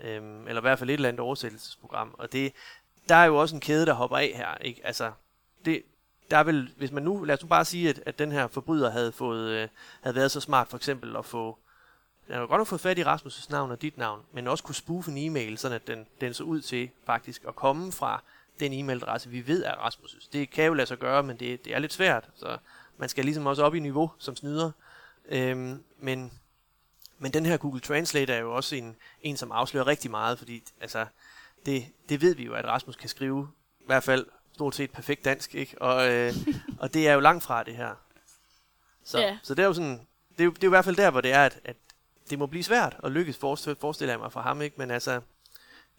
Øhm, 0.00 0.48
eller 0.48 0.60
i 0.60 0.66
hvert 0.66 0.78
fald 0.78 0.90
et 0.90 0.94
eller 0.94 1.08
andet 1.08 1.20
oversættelsesprogram. 1.20 2.14
Og 2.18 2.32
det, 2.32 2.52
der 3.08 3.14
er 3.14 3.24
jo 3.24 3.36
også 3.36 3.56
en 3.56 3.60
kæde, 3.60 3.86
der 3.86 3.92
hopper 3.92 4.16
af 4.16 4.32
her. 4.34 4.54
Ikke? 4.60 4.80
Altså, 4.84 5.12
det, 5.64 5.82
der 6.30 6.36
er 6.36 6.44
vel, 6.44 6.70
hvis 6.76 6.92
man 6.92 7.02
nu, 7.02 7.24
lad 7.24 7.34
os 7.34 7.42
nu 7.42 7.48
bare 7.48 7.64
sige, 7.64 7.88
at, 7.88 8.02
at 8.06 8.18
den 8.18 8.32
her 8.32 8.46
forbryder 8.46 8.90
havde, 8.90 9.12
fået, 9.12 9.50
øh, 9.50 9.68
havde 10.00 10.16
været 10.16 10.30
så 10.30 10.40
smart 10.40 10.68
for 10.68 10.76
eksempel 10.76 11.16
at 11.16 11.24
få, 11.24 11.58
den 12.26 12.34
har 12.34 12.46
godt 12.46 12.58
nok 12.58 12.66
fået 12.66 12.80
fat 12.80 12.98
i 12.98 13.02
Rasmus' 13.02 13.46
navn 13.50 13.70
og 13.70 13.82
dit 13.82 13.98
navn, 13.98 14.20
men 14.32 14.48
også 14.48 14.64
kunne 14.64 14.74
spoofe 14.74 15.10
en 15.10 15.18
e-mail, 15.18 15.58
sådan 15.58 15.74
at 15.74 15.86
den, 15.86 16.06
den 16.20 16.34
så 16.34 16.44
ud 16.44 16.60
til 16.60 16.90
faktisk 17.06 17.44
at 17.48 17.56
komme 17.56 17.92
fra 17.92 18.22
den 18.60 18.72
e-mailadresse, 18.72 19.28
vi 19.28 19.46
ved 19.46 19.64
er 19.64 19.72
Rasmus'. 19.72 20.28
Det 20.32 20.50
kan 20.50 20.64
jo 20.64 20.74
lade 20.74 20.86
sig 20.86 20.98
gøre, 20.98 21.22
men 21.22 21.36
det, 21.36 21.64
det 21.64 21.74
er 21.74 21.78
lidt 21.78 21.92
svært, 21.92 22.28
så 22.34 22.58
man 22.96 23.08
skal 23.08 23.24
ligesom 23.24 23.46
også 23.46 23.62
op 23.62 23.74
i 23.74 23.78
niveau 23.78 24.10
som 24.18 24.36
snyder. 24.36 24.70
Øhm, 25.28 25.82
men, 25.98 26.32
men 27.18 27.32
den 27.32 27.46
her 27.46 27.56
Google 27.56 27.80
Translate 27.80 28.32
er 28.32 28.38
jo 28.40 28.54
også 28.54 28.76
en, 28.76 28.96
en 29.22 29.36
som 29.36 29.52
afslører 29.52 29.86
rigtig 29.86 30.10
meget, 30.10 30.38
fordi 30.38 30.62
altså, 30.80 31.06
det, 31.66 31.84
det 32.08 32.20
ved 32.20 32.34
vi 32.34 32.44
jo, 32.44 32.54
at 32.54 32.64
Rasmus 32.64 32.96
kan 32.96 33.08
skrive, 33.08 33.48
i 33.80 33.84
hvert 33.86 34.02
fald 34.04 34.26
stort 34.52 34.74
set 34.74 34.90
perfekt 34.90 35.24
dansk, 35.24 35.54
ikke? 35.54 35.82
Og, 35.82 36.12
øh, 36.12 36.34
og 36.80 36.94
det 36.94 37.08
er 37.08 37.12
jo 37.12 37.20
langt 37.20 37.44
fra 37.44 37.62
det 37.62 37.76
her. 37.76 37.94
Så, 39.04 39.18
Ja. 39.18 39.38
så 39.42 39.54
det 39.54 39.62
er 39.62 39.66
jo 39.66 39.72
sådan, 39.74 40.06
det 40.30 40.40
er 40.40 40.44
jo, 40.44 40.50
det 40.50 40.64
er 40.64 40.66
jo 40.66 40.70
i 40.70 40.76
hvert 40.76 40.84
fald 40.84 40.96
der, 40.96 41.10
hvor 41.10 41.20
det 41.20 41.32
er, 41.32 41.44
at, 41.44 41.60
at 41.64 41.76
det 42.30 42.38
må 42.38 42.46
blive 42.46 42.64
svært 42.64 42.96
at 43.04 43.12
lykkes, 43.12 43.36
forestiller, 43.36 44.12
jeg 44.12 44.20
mig 44.20 44.32
for 44.32 44.40
ham, 44.40 44.62
ikke? 44.62 44.76
Men 44.78 44.90
altså, 44.90 45.20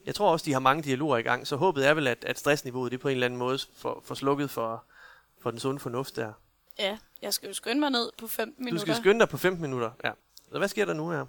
jeg 0.06 0.16
tror 0.16 0.32
også, 0.32 0.46
de 0.46 0.54
har 0.54 0.60
mange 0.60 0.84
dialoger 0.84 1.18
i 1.18 1.22
gang, 1.22 1.48
så 1.48 1.56
håbet 1.56 1.88
er 1.88 1.94
vel, 1.94 2.08
at, 2.08 2.24
at 2.24 2.40
stressniveauet 2.40 2.92
det 2.92 3.00
på 3.00 3.08
en 3.08 3.12
eller 3.14 3.26
anden 3.26 3.38
måde 3.38 3.60
får, 3.76 4.02
får 4.06 4.16
slukket 4.16 4.50
for, 4.50 4.84
for 5.42 5.52
den 5.52 5.60
sunde 5.60 5.80
fornuft 5.80 6.16
der. 6.16 6.34
Ja, 6.80 6.98
jeg 7.22 7.34
skal 7.34 7.48
jo 7.48 7.54
skynde 7.54 7.80
mig 7.80 7.90
ned 7.90 8.12
på 8.18 8.28
15 8.28 8.56
Du 8.58 8.64
minutter. 8.66 8.94
skal 8.94 8.96
skynde 9.04 9.20
dig 9.20 9.30
på 9.30 9.38
15 9.38 9.62
minutter, 9.62 9.92
ja. 10.04 10.12
Så 10.52 10.58
hvad 10.58 10.68
sker 10.68 10.86
der 10.86 10.94
nu 10.94 11.10
her? 11.10 11.26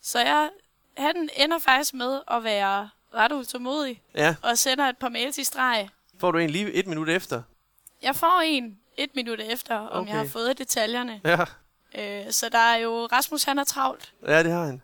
Så 0.00 0.18
jeg, 0.18 0.50
han 0.96 1.28
ender 1.36 1.58
faktisk 1.58 1.94
med 1.94 2.20
at 2.30 2.44
være 2.44 2.90
ret 3.14 3.32
utålmodig 3.32 4.02
Ja, 4.14 4.36
og 4.42 4.58
sender 4.58 4.88
et 4.88 4.98
par 4.98 5.08
mails 5.08 5.38
i 5.38 5.44
streg. 5.44 5.88
får 6.20 6.30
du 6.30 6.38
en 6.38 6.50
lige 6.50 6.72
et 6.72 6.86
minut 6.86 7.08
efter? 7.08 7.42
Jeg 8.02 8.16
får 8.16 8.40
en 8.44 8.78
et 8.96 9.14
minut 9.14 9.40
efter, 9.40 9.76
om 9.76 10.00
Okay. 10.02 10.10
jeg 10.12 10.18
har 10.20 10.26
fået 10.26 10.58
detaljerne. 10.58 11.20
Ja, 11.24 11.44
Øh, 11.94 12.32
så 12.32 12.48
der 12.48 12.58
er 12.58 12.76
jo, 12.76 13.06
Rasmus 13.06 13.42
han 13.44 13.58
er 13.58 13.64
travlt. 13.64 14.14
ja 14.26 14.42
det 14.42 14.52
har 14.52 14.64
han. 14.66 14.82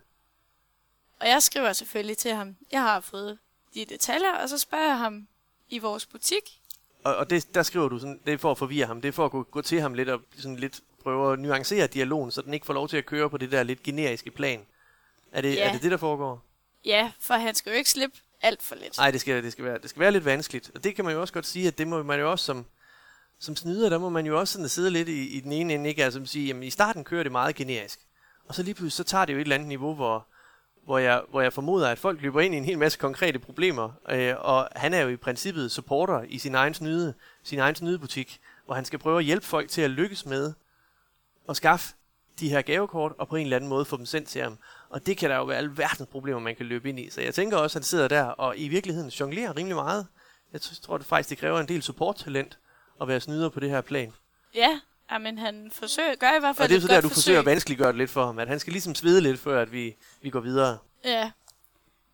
Og 1.20 1.28
jeg 1.28 1.42
skriver 1.42 1.72
selvfølgelig 1.72 2.18
til 2.18 2.34
ham, 2.34 2.56
jeg 2.72 2.82
har 2.82 3.00
fået 3.00 3.38
de 3.74 3.84
detaljer, 3.84 4.32
og 4.32 4.48
så 4.48 4.58
spørger 4.58 4.86
jeg 4.86 4.98
ham 4.98 5.28
i 5.68 5.78
vores 5.78 6.06
butik. 6.06 6.60
Og, 7.04 7.16
og 7.16 7.30
det, 7.30 7.54
der 7.54 7.62
skriver 7.62 7.88
du 7.88 7.98
sådan, 7.98 8.20
det 8.26 8.32
er 8.34 8.38
for 8.38 8.50
at 8.50 8.58
forvirre 8.58 8.86
ham, 8.86 9.00
det 9.00 9.08
er 9.08 9.12
for 9.12 9.24
at 9.24 9.30
gå, 9.30 9.42
gå 9.42 9.62
til 9.62 9.80
ham 9.80 9.94
lidt 9.94 10.08
og 10.08 10.20
sådan 10.38 10.56
lidt 10.56 10.80
prøve 11.02 11.32
at 11.32 11.38
nuancere 11.38 11.86
dialogen, 11.86 12.30
så 12.30 12.42
den 12.42 12.54
ikke 12.54 12.66
får 12.66 12.74
lov 12.74 12.88
til 12.88 12.96
at 12.96 13.06
køre 13.06 13.30
på 13.30 13.36
det 13.38 13.52
der 13.52 13.62
lidt 13.62 13.82
generiske 13.82 14.30
plan. 14.30 14.60
Er 15.32 15.40
det, 15.40 15.54
Ja. 15.54 15.68
er 15.68 15.72
det 15.72 15.82
det, 15.82 15.90
der 15.90 15.96
foregår? 15.96 16.44
Ja, 16.84 17.12
for 17.20 17.34
han 17.34 17.54
skal 17.54 17.70
jo 17.70 17.76
ikke 17.76 17.90
slippe 17.90 18.18
alt 18.42 18.62
for 18.62 18.74
lidt. 18.74 18.96
Nej, 18.98 19.10
det 19.10 19.20
skal, 19.20 19.42
det, 19.44 19.52
skal 19.52 19.64
være, 19.64 19.78
det 19.78 19.90
skal 19.90 20.00
være 20.00 20.12
lidt 20.12 20.24
vanskeligt. 20.24 20.70
Og 20.74 20.84
det 20.84 20.94
kan 20.94 21.04
man 21.04 21.14
jo 21.14 21.20
også 21.20 21.34
godt 21.34 21.46
sige, 21.46 21.68
at 21.68 21.78
det 21.78 21.88
må 21.88 22.02
man 22.02 22.20
jo 22.20 22.30
også 22.30 22.44
som, 22.44 22.66
som 23.40 23.56
snyder, 23.56 23.88
der 23.88 23.98
må 23.98 24.08
man 24.08 24.26
jo 24.26 24.40
også 24.40 24.52
sådan 24.52 24.68
sidde 24.68 24.90
lidt 24.90 25.08
i, 25.08 25.28
i 25.36 25.40
den 25.40 25.52
ene 25.52 25.74
ende, 25.74 25.88
ikke? 25.88 26.04
Altså 26.04 26.20
sige, 26.24 26.46
jamen 26.46 26.62
i 26.62 26.70
starten 26.70 27.04
kører 27.04 27.22
det 27.22 27.32
meget 27.32 27.54
generisk. 27.54 28.00
Og 28.48 28.54
så 28.54 28.62
lige 28.62 28.74
pludselig, 28.74 28.92
så 29.06 29.10
tager 29.10 29.24
det 29.24 29.32
jo 29.32 29.38
et 29.38 29.42
eller 29.42 29.54
andet 29.54 29.68
niveau, 29.68 29.94
hvor, 29.94 30.26
hvor, 30.88 30.98
jeg, 30.98 31.22
hvor 31.30 31.40
jeg 31.40 31.52
formoder, 31.52 31.88
at 31.88 31.98
folk 31.98 32.22
løber 32.22 32.40
ind 32.40 32.54
i 32.54 32.58
en 32.58 32.64
hel 32.64 32.78
masse 32.78 32.98
konkrete 32.98 33.38
problemer. 33.38 33.90
Øh, 34.10 34.34
og 34.38 34.68
han 34.76 34.94
er 34.94 35.00
jo 35.00 35.08
i 35.08 35.16
princippet 35.16 35.72
supporter 35.72 36.22
i 36.28 36.38
sin 36.38 36.54
egen 36.54 36.74
snyde, 36.74 37.14
sin 37.42 37.58
egen 37.58 37.74
snydebutik, 37.74 38.40
hvor 38.66 38.74
han 38.74 38.84
skal 38.84 38.98
prøve 38.98 39.18
at 39.18 39.24
hjælpe 39.24 39.46
folk 39.46 39.68
til 39.70 39.82
at 39.82 39.90
lykkes 39.90 40.26
med 40.26 40.52
at 41.48 41.56
skaffe 41.56 41.94
de 42.40 42.48
her 42.48 42.62
gavekort, 42.62 43.12
og 43.18 43.28
på 43.28 43.36
en 43.36 43.42
eller 43.42 43.56
anden 43.56 43.70
måde 43.70 43.84
få 43.84 43.96
dem 43.96 44.06
sendt 44.06 44.28
til 44.28 44.42
ham. 44.42 44.58
Og 44.88 45.06
det 45.06 45.16
kan 45.16 45.30
der 45.30 45.36
jo 45.36 45.44
være 45.44 45.58
alverdens 45.58 46.08
problemer, 46.10 46.40
man 46.40 46.56
kan 46.56 46.66
løbe 46.66 46.88
ind 46.88 47.00
i. 47.00 47.10
Så 47.10 47.20
jeg 47.20 47.34
tænker 47.34 47.56
også, 47.56 47.78
at 47.78 47.80
han 47.80 47.86
sidder 47.86 48.08
der 48.08 48.24
og 48.24 48.58
i 48.58 48.68
virkeligheden 48.68 49.10
jonglerer 49.10 49.56
rimelig 49.56 49.76
meget. 49.76 50.06
Jeg 50.52 50.60
tror, 50.60 50.98
det 50.98 51.06
faktisk, 51.06 51.30
det 51.30 51.38
kræver 51.38 51.60
en 51.60 51.68
del 51.68 51.82
supporttalent 51.82 52.58
at 53.00 53.08
være 53.08 53.20
snyder 53.20 53.48
på 53.48 53.60
det 53.60 53.70
her 53.70 53.80
plan. 53.80 54.12
Ja, 54.54 54.80
men 55.18 55.38
han 55.38 55.70
forsøger, 55.72 56.14
gør 56.14 56.36
i 56.36 56.40
hvert 56.40 56.56
fald 56.56 56.64
Og 56.64 56.68
det 56.68 56.76
er 56.76 56.80
så 56.80 56.88
der, 56.88 57.00
du 57.00 57.08
forsøg. 57.08 57.14
forsøger 57.16 57.38
at 57.38 57.46
vanskeliggøre 57.46 57.88
det 57.88 57.96
lidt 57.96 58.10
for 58.10 58.26
ham, 58.26 58.38
at 58.38 58.48
han 58.48 58.60
skal 58.60 58.72
ligesom 58.72 58.94
svede 58.94 59.20
lidt, 59.20 59.40
før 59.40 59.62
at 59.62 59.72
vi, 59.72 59.96
vi 60.22 60.30
går 60.30 60.40
videre. 60.40 60.78
Ja. 61.04 61.30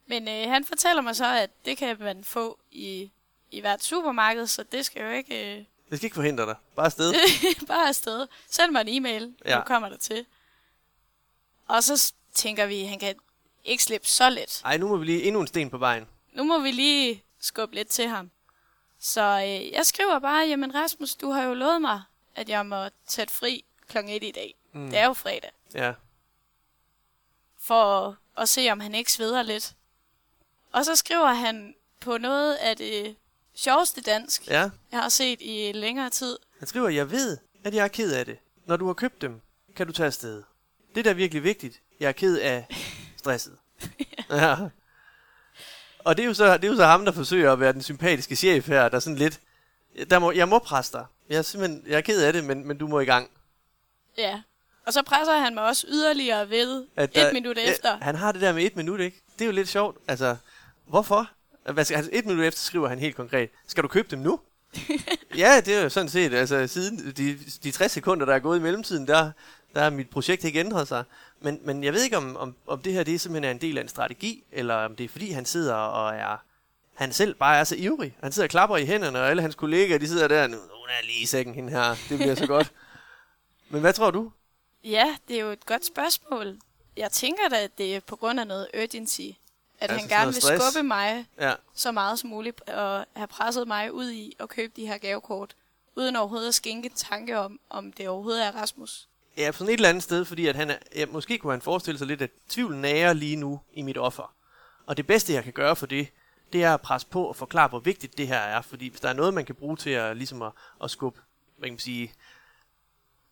Men 0.06 0.28
øh, 0.28 0.50
han 0.50 0.64
fortæller 0.64 1.02
mig 1.02 1.16
så, 1.16 1.26
at 1.26 1.50
det 1.64 1.76
kan 1.76 1.96
man 2.00 2.24
få 2.24 2.58
i, 2.70 3.10
i 3.50 3.60
hvert 3.60 3.84
supermarked, 3.84 4.46
så 4.46 4.62
det 4.72 4.84
skal 4.86 5.02
jo 5.02 5.10
ikke... 5.10 5.56
Øh, 5.58 5.64
Det 5.90 5.98
skal 5.98 6.04
ikke 6.06 6.14
forhindre 6.14 6.46
dig. 6.46 6.54
Bare 6.76 6.86
afsted. 6.86 7.14
bare 7.66 7.88
afsted. 7.88 8.26
Send 8.50 8.72
mig 8.72 8.80
en 8.80 8.88
e-mail, 8.88 9.34
Ja. 9.44 9.50
ja. 9.50 9.58
nu 9.58 9.64
kommer 9.64 9.88
der 9.88 9.96
til. 9.96 10.26
Og 11.68 11.82
så 11.84 12.12
tænker 12.34 12.66
vi, 12.66 12.84
han 12.84 12.98
kan 12.98 13.14
ikke 13.64 13.82
slippe 13.82 14.06
så 14.08 14.30
let. 14.30 14.60
Ej, 14.64 14.76
nu 14.76 14.88
må 14.88 14.96
vi 14.96 15.04
lige 15.06 15.22
endnu 15.22 15.40
en 15.40 15.46
sten 15.46 15.70
på 15.70 15.78
vejen. 15.78 16.06
Nu 16.32 16.44
må 16.44 16.58
vi 16.58 16.70
lige 16.70 17.22
skubbe 17.40 17.74
lidt 17.74 17.88
til 17.88 18.08
ham. 18.08 18.30
Så 19.00 19.20
øh, 19.22 19.72
jeg 19.72 19.86
skriver 19.86 20.18
bare, 20.18 20.46
jamen 20.48 20.74
Rasmus, 20.74 21.14
du 21.14 21.30
har 21.30 21.42
jo 21.42 21.54
lovet 21.54 21.80
mig, 21.80 22.02
at 22.36 22.48
jeg 22.48 22.66
må 22.66 22.88
tage 23.06 23.28
fri 23.28 23.64
kl. 23.88 23.98
1 23.98 24.22
i 24.22 24.30
dag. 24.30 24.54
Mm. 24.72 24.90
Det 24.90 24.98
er 24.98 25.04
jo 25.06 25.12
fredag. 25.12 25.50
Ja. 25.74 25.92
For 27.60 28.08
at, 28.08 28.14
at 28.38 28.48
se, 28.48 28.68
om 28.70 28.80
han 28.80 28.94
ikke 28.94 29.12
sveder 29.12 29.42
lidt. 29.42 29.74
Og 30.72 30.84
så 30.84 30.96
skriver 30.96 31.32
han 31.32 31.74
på 32.00 32.18
noget 32.18 32.54
af 32.54 32.76
det 32.76 33.16
sjoveste 33.54 34.00
dansk, 34.00 34.46
Ja. 34.48 34.70
jeg 34.92 35.00
har 35.02 35.08
set 35.08 35.38
i 35.42 35.72
længere 35.74 36.10
tid. 36.10 36.38
Han 36.58 36.68
skriver, 36.68 36.88
jeg 36.88 37.10
ved, 37.10 37.38
at 37.64 37.74
jeg 37.74 37.84
er 37.84 37.88
ked 37.88 38.12
af 38.12 38.24
det. 38.26 38.38
Når 38.66 38.76
du 38.76 38.86
har 38.86 38.94
købt 38.94 39.20
dem, 39.22 39.40
kan 39.76 39.86
du 39.86 39.92
tage 39.92 40.06
afsted. 40.06 40.42
Det 40.94 41.04
der 41.04 41.10
er 41.10 41.14
virkelig 41.14 41.42
vigtigt. 41.44 41.80
Jeg 42.00 42.08
er 42.08 42.12
ked 42.12 42.38
af 42.38 42.66
stresset. 43.18 43.58
ja. 44.30 44.56
Og 45.98 46.16
det 46.16 46.22
er, 46.22 46.26
jo 46.26 46.34
så, 46.34 46.56
det 46.56 46.64
er 46.64 46.68
jo 46.68 46.76
så 46.76 46.84
ham, 46.86 47.04
der 47.04 47.12
forsøger 47.12 47.52
at 47.52 47.60
være 47.60 47.72
den 47.72 47.82
sympatiske 47.82 48.36
chef 48.36 48.66
her, 48.68 48.88
der 48.88 48.96
er 48.96 49.00
sådan 49.00 49.16
lidt, 49.18 49.40
der 50.10 50.18
må, 50.18 50.32
jeg 50.32 50.48
må 50.48 50.58
presse 50.58 50.92
dig. 50.92 51.06
Jeg 51.28 51.38
er 51.38 51.43
simpelthen, 51.43 51.83
jeg 51.87 51.97
er 51.97 52.00
ked 52.00 52.23
af 52.23 52.33
det, 52.33 52.45
men, 52.45 52.66
men 52.69 52.78
du 52.78 52.87
må 52.87 53.00
i 53.00 53.04
gang. 53.04 53.31
Ja. 54.19 54.43
Og 54.87 54.93
så 54.93 55.02
presser 55.02 55.38
han 55.38 55.54
mig 55.54 55.62
også 55.66 55.87
yderligere 55.88 56.50
ved 56.50 56.87
At 56.97 57.09
et 57.11 57.14
der- 57.14 57.33
minut 57.33 57.57
ja, 57.57 57.71
efter. 57.71 57.97
Han 58.02 58.14
har 58.14 58.33
det 58.33 58.40
der 58.40 58.52
med 58.52 58.62
et 58.64 58.76
minut, 58.76 59.00
ikke? 59.00 59.21
Det 59.38 59.45
er 59.45 59.47
jo 59.47 59.52
lidt 59.52 59.69
sjovt. 59.69 59.99
Altså, 60.09 60.37
hvorfor? 60.87 61.31
Skal, 61.83 61.97
altså, 61.97 62.11
et 62.12 62.26
minut 62.26 62.45
efter 62.45 62.61
skriver 62.61 62.88
han 62.88 62.99
helt 62.99 63.16
konkret, 63.16 63.50
skal 63.66 63.83
du 63.83 63.88
købe 63.88 64.09
dem 64.11 64.19
nu? 64.19 64.40
ja, 65.37 65.61
det 65.64 65.75
er 65.76 65.83
jo 65.83 65.88
sådan 65.88 66.09
set, 66.09 66.35
altså 66.35 66.66
siden 66.66 67.12
de, 67.16 67.38
de 67.62 67.71
60 67.71 67.93
sekunder, 67.93 68.26
der 68.26 68.35
er 68.35 68.38
gået 68.38 68.59
i 68.59 68.62
mellemtiden, 68.62 69.07
der, 69.07 69.31
der 69.75 69.83
har 69.83 69.90
mit 69.90 70.11
projekt 70.11 70.45
ikke 70.45 70.61
ændret 70.61 70.88
sig. 70.88 71.04
Men, 71.40 71.61
men 71.62 71.85
jeg 71.85 71.93
ved 71.93 72.02
ikke, 72.02 72.16
om, 72.16 72.37
om, 72.37 72.54
om 72.66 72.83
det 72.83 72.93
her 72.93 73.02
det 73.04 73.21
simpelthen 73.21 73.45
er 73.45 73.50
en 73.50 73.61
del 73.61 73.78
af 73.78 73.83
en 73.83 73.88
strategi, 73.88 74.45
eller 74.52 74.75
om 74.75 74.97
det 74.97 75.04
er 75.04 75.09
fordi, 75.09 75.31
han 75.31 75.45
sidder 75.45 75.75
og 75.75 76.14
er, 76.16 76.43
han 76.94 77.12
selv 77.12 77.34
bare 77.34 77.58
er 77.58 77.64
så 77.64 77.74
ivrig. 77.78 78.16
Han 78.22 78.32
sidder 78.32 78.46
og 78.46 78.50
klapper 78.50 78.76
i 78.76 78.84
hænderne, 78.86 79.20
og 79.20 79.30
alle 79.30 79.42
hans 79.42 79.54
kollegaer, 79.54 79.98
de 79.98 80.08
sidder 80.08 80.28
der, 80.28 80.46
nu 80.46 80.56
hun 80.56 80.88
er 80.88 81.04
lige 81.04 81.22
i 81.22 81.26
sækken, 81.26 81.54
hende 81.54 81.70
her, 81.70 81.96
det 82.08 82.18
bliver 82.18 82.34
så 82.34 82.46
godt. 82.46 82.72
Men 83.70 83.80
hvad 83.80 83.92
tror 83.92 84.10
du? 84.10 84.32
Ja, 84.84 85.16
det 85.28 85.36
er 85.36 85.40
jo 85.40 85.50
et 85.50 85.66
godt 85.66 85.86
spørgsmål. 85.86 86.58
Jeg 86.96 87.10
tænker 87.10 87.48
da, 87.50 87.56
at 87.62 87.78
det 87.78 87.96
er 87.96 88.00
på 88.00 88.16
grund 88.16 88.40
af 88.40 88.46
noget 88.46 88.68
urgency. 88.82 89.20
At 89.20 89.90
Altså 89.90 89.98
han 89.98 90.08
gerne 90.08 90.32
vil 90.32 90.42
stress. 90.42 90.64
skubbe 90.64 90.86
mig 90.88 91.26
Ja, 91.40 91.52
så 91.74 91.92
meget 91.92 92.18
som 92.18 92.30
muligt, 92.30 92.68
og 92.68 93.06
have 93.16 93.26
presset 93.26 93.68
mig 93.68 93.92
ud 93.92 94.10
i 94.10 94.36
at 94.40 94.48
købe 94.48 94.72
de 94.76 94.86
her 94.86 94.98
gavekort, 94.98 95.54
uden 95.96 96.16
overhovedet 96.16 96.48
at 96.48 96.54
skænke 96.54 96.88
tanke 96.96 97.38
om, 97.38 97.60
om 97.70 97.92
det 97.92 98.08
overhovedet 98.08 98.46
er 98.46 98.50
Rasmus. 98.52 99.08
Ja, 99.36 99.50
på 99.50 99.58
sådan 99.58 99.68
et 99.68 99.74
eller 99.74 99.88
andet 99.88 100.02
sted, 100.02 100.24
fordi 100.24 100.46
at 100.46 100.56
han 100.56 100.70
er, 100.70 100.76
ja, 100.94 101.06
måske 101.06 101.38
kunne 101.38 101.52
han 101.52 101.62
forestille 101.62 101.98
sig 101.98 102.06
lidt, 102.06 102.22
at 102.22 102.30
tvivlen 102.48 102.80
nager 102.80 103.12
lige 103.12 103.36
nu 103.36 103.60
i 103.72 103.82
mit 103.82 103.98
offer. 103.98 104.34
Og 104.86 104.96
det 104.96 105.06
bedste, 105.06 105.32
jeg 105.32 105.44
kan 105.44 105.52
gøre 105.52 105.76
for 105.76 105.86
det, 105.86 106.08
det 106.54 106.64
er 106.64 106.75
at 106.75 106.80
presse 106.80 107.06
på 107.06 107.25
og 107.25 107.37
forklare, 107.37 107.68
hvor 107.68 107.78
vigtigt 107.78 108.18
det 108.18 108.28
her 108.28 108.38
er. 108.38 108.62
Fordi 108.62 108.88
hvis 108.88 109.00
der 109.00 109.08
er 109.08 109.12
noget, 109.12 109.34
man 109.34 109.44
kan 109.44 109.54
bruge 109.54 109.76
til 109.76 109.90
at, 109.90 110.16
ligesom 110.16 110.42
at, 110.42 110.52
at 110.84 110.90
skubbe, 110.90 111.20
hvad 111.56 111.68
kan 111.68 111.73
man 111.73 111.78
sige, 111.78 112.12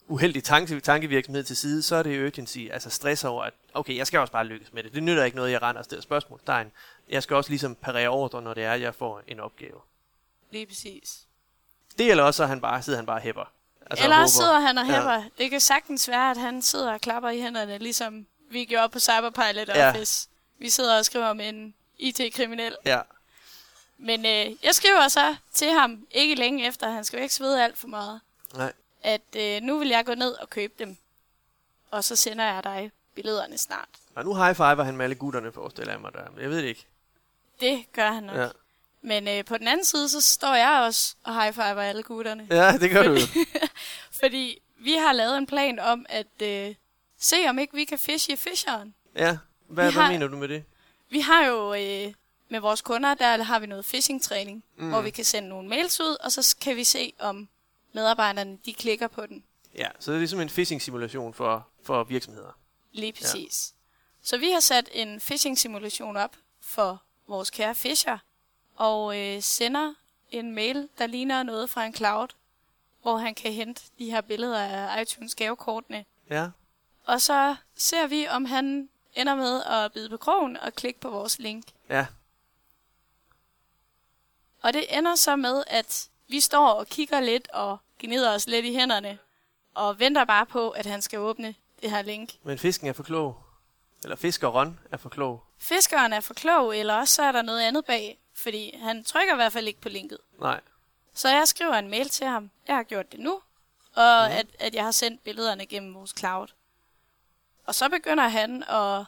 uheldig 0.06 0.44
tanke, 0.44 0.80
tankevirksomhed 0.80 1.44
til 1.44 1.56
side, 1.56 1.82
så 1.82 1.96
er 1.96 2.02
det 2.02 2.26
urgency, 2.26 2.58
altså 2.72 2.90
stress 2.90 3.24
over, 3.24 3.44
at 3.44 3.52
okay, 3.74 3.96
jeg 3.96 4.06
skal 4.06 4.20
også 4.20 4.32
bare 4.32 4.44
lykkes 4.44 4.72
med 4.72 4.82
det. 4.82 4.92
Det 4.94 5.02
nytter 5.02 5.24
ikke 5.24 5.36
noget, 5.36 5.50
jeg 5.52 5.62
render 5.62 5.78
og 5.78 5.84
stiller 5.84 6.02
spørgsmålstegn. 6.02 6.72
Jeg 7.08 7.22
skal 7.22 7.36
også 7.36 7.50
ligesom 7.50 7.74
parere 7.74 8.08
ordre, 8.08 8.42
når 8.42 8.54
det 8.54 8.64
er, 8.64 8.74
jeg 8.74 8.94
får 8.94 9.22
en 9.28 9.40
opgave. 9.40 9.80
Lige 10.52 10.66
præcis. 10.66 11.26
Det 11.98 12.10
eller 12.10 12.24
også, 12.24 12.36
så 12.36 12.46
han 12.46 12.60
bare, 12.60 12.82
sidder 12.82 12.98
han 12.98 13.06
bare 13.06 13.20
hæpper. 13.20 13.52
Altså, 13.90 14.04
Ellers 14.04 14.18
håber. 14.18 14.26
sidder 14.44 14.60
han 14.60 14.78
og 14.78 14.86
Ja. 14.86 14.94
hæpper. 14.94 15.12
Ja. 15.12 15.24
Det 15.38 15.50
kan 15.50 15.60
sagtens 15.60 16.08
være, 16.08 16.30
at 16.30 16.36
han 16.36 16.62
sidder 16.62 16.92
og 16.92 17.00
klapper 17.00 17.30
i 17.30 17.40
hænderne, 17.40 17.78
ligesom 17.78 18.26
vi 18.50 18.64
gjorde 18.64 18.88
på 18.88 18.98
Cyberpilot 19.00 19.68
Ja. 19.68 19.90
Office. 19.90 20.28
Vi 20.58 20.70
sidder 20.70 20.98
og 20.98 21.04
skriver 21.04 21.32
med 21.32 21.48
en 21.48 21.74
IT-kriminel. 22.08 22.76
Ja, 22.84 23.00
Men 23.98 24.26
øh, 24.26 24.64
jeg 24.64 24.74
skriver 24.74 25.08
så 25.08 25.36
til 25.52 25.70
ham, 25.72 26.06
ikke 26.10 26.34
længe 26.34 26.66
efter, 26.66 26.88
han 26.90 27.04
skal 27.04 27.16
jo 27.16 27.22
ikke 27.22 27.34
svede 27.34 27.64
alt 27.64 27.78
for 27.78 27.88
meget, 27.88 28.20
nej. 28.54 28.72
at 29.02 29.36
øh, 29.36 29.60
nu 29.62 29.78
vil 29.78 29.88
jeg 29.88 30.04
gå 30.06 30.14
ned 30.14 30.32
og 30.32 30.50
købe 30.50 30.72
dem. 30.78 30.96
Og 31.90 32.04
så 32.04 32.16
sender 32.16 32.44
jeg 32.44 32.64
dig 32.64 32.90
billederne 33.14 33.58
snart. 33.58 33.88
Og 34.14 34.24
nu 34.24 34.34
high-fiver 34.34 34.82
han 34.82 34.96
med 34.96 35.04
alle 35.04 35.14
gutterne, 35.14 35.52
forestiller 35.52 35.92
jeg 35.92 36.00
mig 36.00 36.12
der. 36.12 36.24
Jeg 36.40 36.50
ved 36.50 36.56
det 36.58 36.64
ikke. 36.68 36.86
Det 37.60 37.84
gør 37.92 38.12
han 38.12 38.22
nok. 38.22 38.36
Ja. 38.36 38.48
Men 39.02 39.28
øh, 39.28 39.44
på 39.44 39.58
den 39.58 39.68
anden 39.68 39.84
side, 39.86 40.08
så 40.08 40.20
står 40.20 40.54
jeg 40.54 40.70
også 40.86 41.14
og 41.24 41.42
high-fiver 41.42 41.82
alle 41.82 42.02
gutterne. 42.02 42.46
Ja, 42.50 42.78
det 42.78 42.90
gør 42.90 43.02
du 43.02 43.12
jo. 43.12 43.26
Fordi 44.20 44.58
vi 44.86 44.92
har 44.92 45.12
lavet 45.12 45.38
en 45.38 45.46
plan 45.46 45.78
om 45.78 46.06
at 46.08 46.42
øh, 46.42 46.74
se, 47.18 47.36
om 47.48 47.58
ikke 47.58 47.74
vi 47.74 47.84
kan 47.84 47.98
fishe 47.98 48.32
i 48.32 48.36
fisheren. 48.36 48.94
Ja, 49.16 49.38
hvad, 49.68 49.86
Vi 49.90 49.92
hvad 49.92 50.02
har- 50.02 50.12
mener 50.12 50.26
du 50.26 50.36
med 50.36 50.48
det? 50.48 50.64
Vi 51.12 51.20
har 51.20 51.44
jo 51.46 51.74
øh, 51.74 52.14
med 52.48 52.60
vores 52.60 52.82
kunder, 52.82 53.14
der 53.14 53.42
har 53.42 53.58
vi 53.58 53.66
noget 53.66 53.84
phishing-træning, 53.84 54.64
Mm. 54.76 54.88
hvor 54.90 55.00
vi 55.00 55.10
kan 55.10 55.24
sende 55.24 55.48
nogle 55.48 55.68
mails 55.68 56.00
ud, 56.00 56.16
og 56.20 56.32
så 56.32 56.56
kan 56.60 56.76
vi 56.76 56.84
se, 56.84 57.12
om 57.18 57.48
medarbejderne 57.92 58.58
de 58.64 58.74
klikker 58.74 59.08
på 59.08 59.26
den. 59.26 59.44
Ja, 59.74 59.88
så 59.98 60.10
det 60.10 60.16
er 60.16 60.18
ligesom 60.18 60.40
en 60.40 60.48
phishing-simulation 60.48 61.34
for, 61.34 61.68
for 61.84 62.04
virksomheder. 62.04 62.58
Lige 62.92 63.12
præcis. 63.12 63.74
Ja. 63.74 64.26
Så 64.28 64.38
vi 64.38 64.50
har 64.50 64.60
sat 64.60 64.88
en 64.92 65.20
phishing-simulation 65.20 66.16
op 66.16 66.36
for 66.60 67.02
vores 67.28 67.50
kære 67.50 67.74
fisher, 67.74 68.18
og 68.76 69.18
øh, 69.20 69.42
sender 69.42 69.94
en 70.30 70.54
mail, 70.54 70.88
der 70.98 71.06
ligner 71.06 71.42
noget 71.42 71.70
fra 71.70 71.84
en 71.84 71.94
cloud, 71.94 72.28
hvor 73.02 73.16
han 73.16 73.34
kan 73.34 73.52
hente 73.52 73.82
de 73.98 74.10
her 74.10 74.20
billeder 74.20 74.58
af 74.58 75.02
iTunes 75.02 75.34
gavekortene. 75.34 76.04
Ja, 76.30 76.48
Og 77.04 77.20
så 77.20 77.56
ser 77.76 78.06
vi, 78.06 78.28
om 78.28 78.44
han 78.44 78.88
ender 79.14 79.34
med 79.34 79.62
at 79.62 79.92
bide 79.92 80.08
på 80.08 80.16
krogen 80.16 80.56
og 80.56 80.74
klikke 80.74 81.00
på 81.00 81.10
vores 81.10 81.38
link. 81.38 81.64
ja, 81.90 82.06
Og 84.62 84.72
det 84.72 84.98
ender 84.98 85.14
så 85.14 85.36
med, 85.36 85.64
at 85.66 86.08
vi 86.28 86.40
står 86.40 86.68
og 86.68 86.86
kigger 86.86 87.20
lidt 87.20 87.48
og 87.50 87.78
gnider 87.98 88.34
os 88.34 88.46
lidt 88.46 88.66
i 88.66 88.74
hænderne, 88.74 89.18
og 89.74 89.98
venter 89.98 90.24
bare 90.24 90.46
på, 90.46 90.70
at 90.70 90.86
han 90.86 91.02
skal 91.02 91.18
åbne 91.18 91.54
det 91.82 91.90
her 91.90 92.02
link. 92.02 92.30
men 92.42 92.58
fisken 92.58 92.86
er 92.88 92.92
for 92.92 93.02
klog. 93.02 93.42
Eller 94.02 94.16
fiskeren 94.16 94.78
er 94.92 94.96
for 94.96 95.08
klog. 95.08 95.44
Fiskeren 95.58 96.12
er 96.12 96.20
for 96.20 96.34
klog, 96.34 96.76
eller 96.76 96.94
også 96.94 97.14
så 97.14 97.22
er 97.22 97.32
der 97.32 97.42
noget 97.42 97.60
andet 97.60 97.84
bag, 97.84 98.18
fordi 98.34 98.76
han 98.76 99.04
trykker 99.04 99.32
i 99.34 99.36
hvert 99.36 99.52
fald 99.52 99.66
ikke 99.68 99.80
på 99.80 99.88
linket. 99.88 100.18
Nej, 100.40 100.60
Så 101.14 101.28
jeg 101.28 101.48
skriver 101.48 101.74
en 101.74 101.90
mail 101.90 102.08
til 102.08 102.26
ham. 102.26 102.50
Jeg 102.68 102.76
har 102.76 102.82
gjort 102.82 103.12
det 103.12 103.20
nu, 103.20 103.40
og 103.94 104.30
at, 104.32 104.46
at 104.58 104.74
jeg 104.74 104.84
har 104.84 104.90
sendt 104.90 105.24
billederne 105.24 105.66
gennem 105.66 105.94
vores 105.94 106.14
cloud. 106.18 106.46
Og 107.66 107.74
så 107.74 107.88
begynder 107.88 108.28
han 108.28 108.62
at 108.62 109.04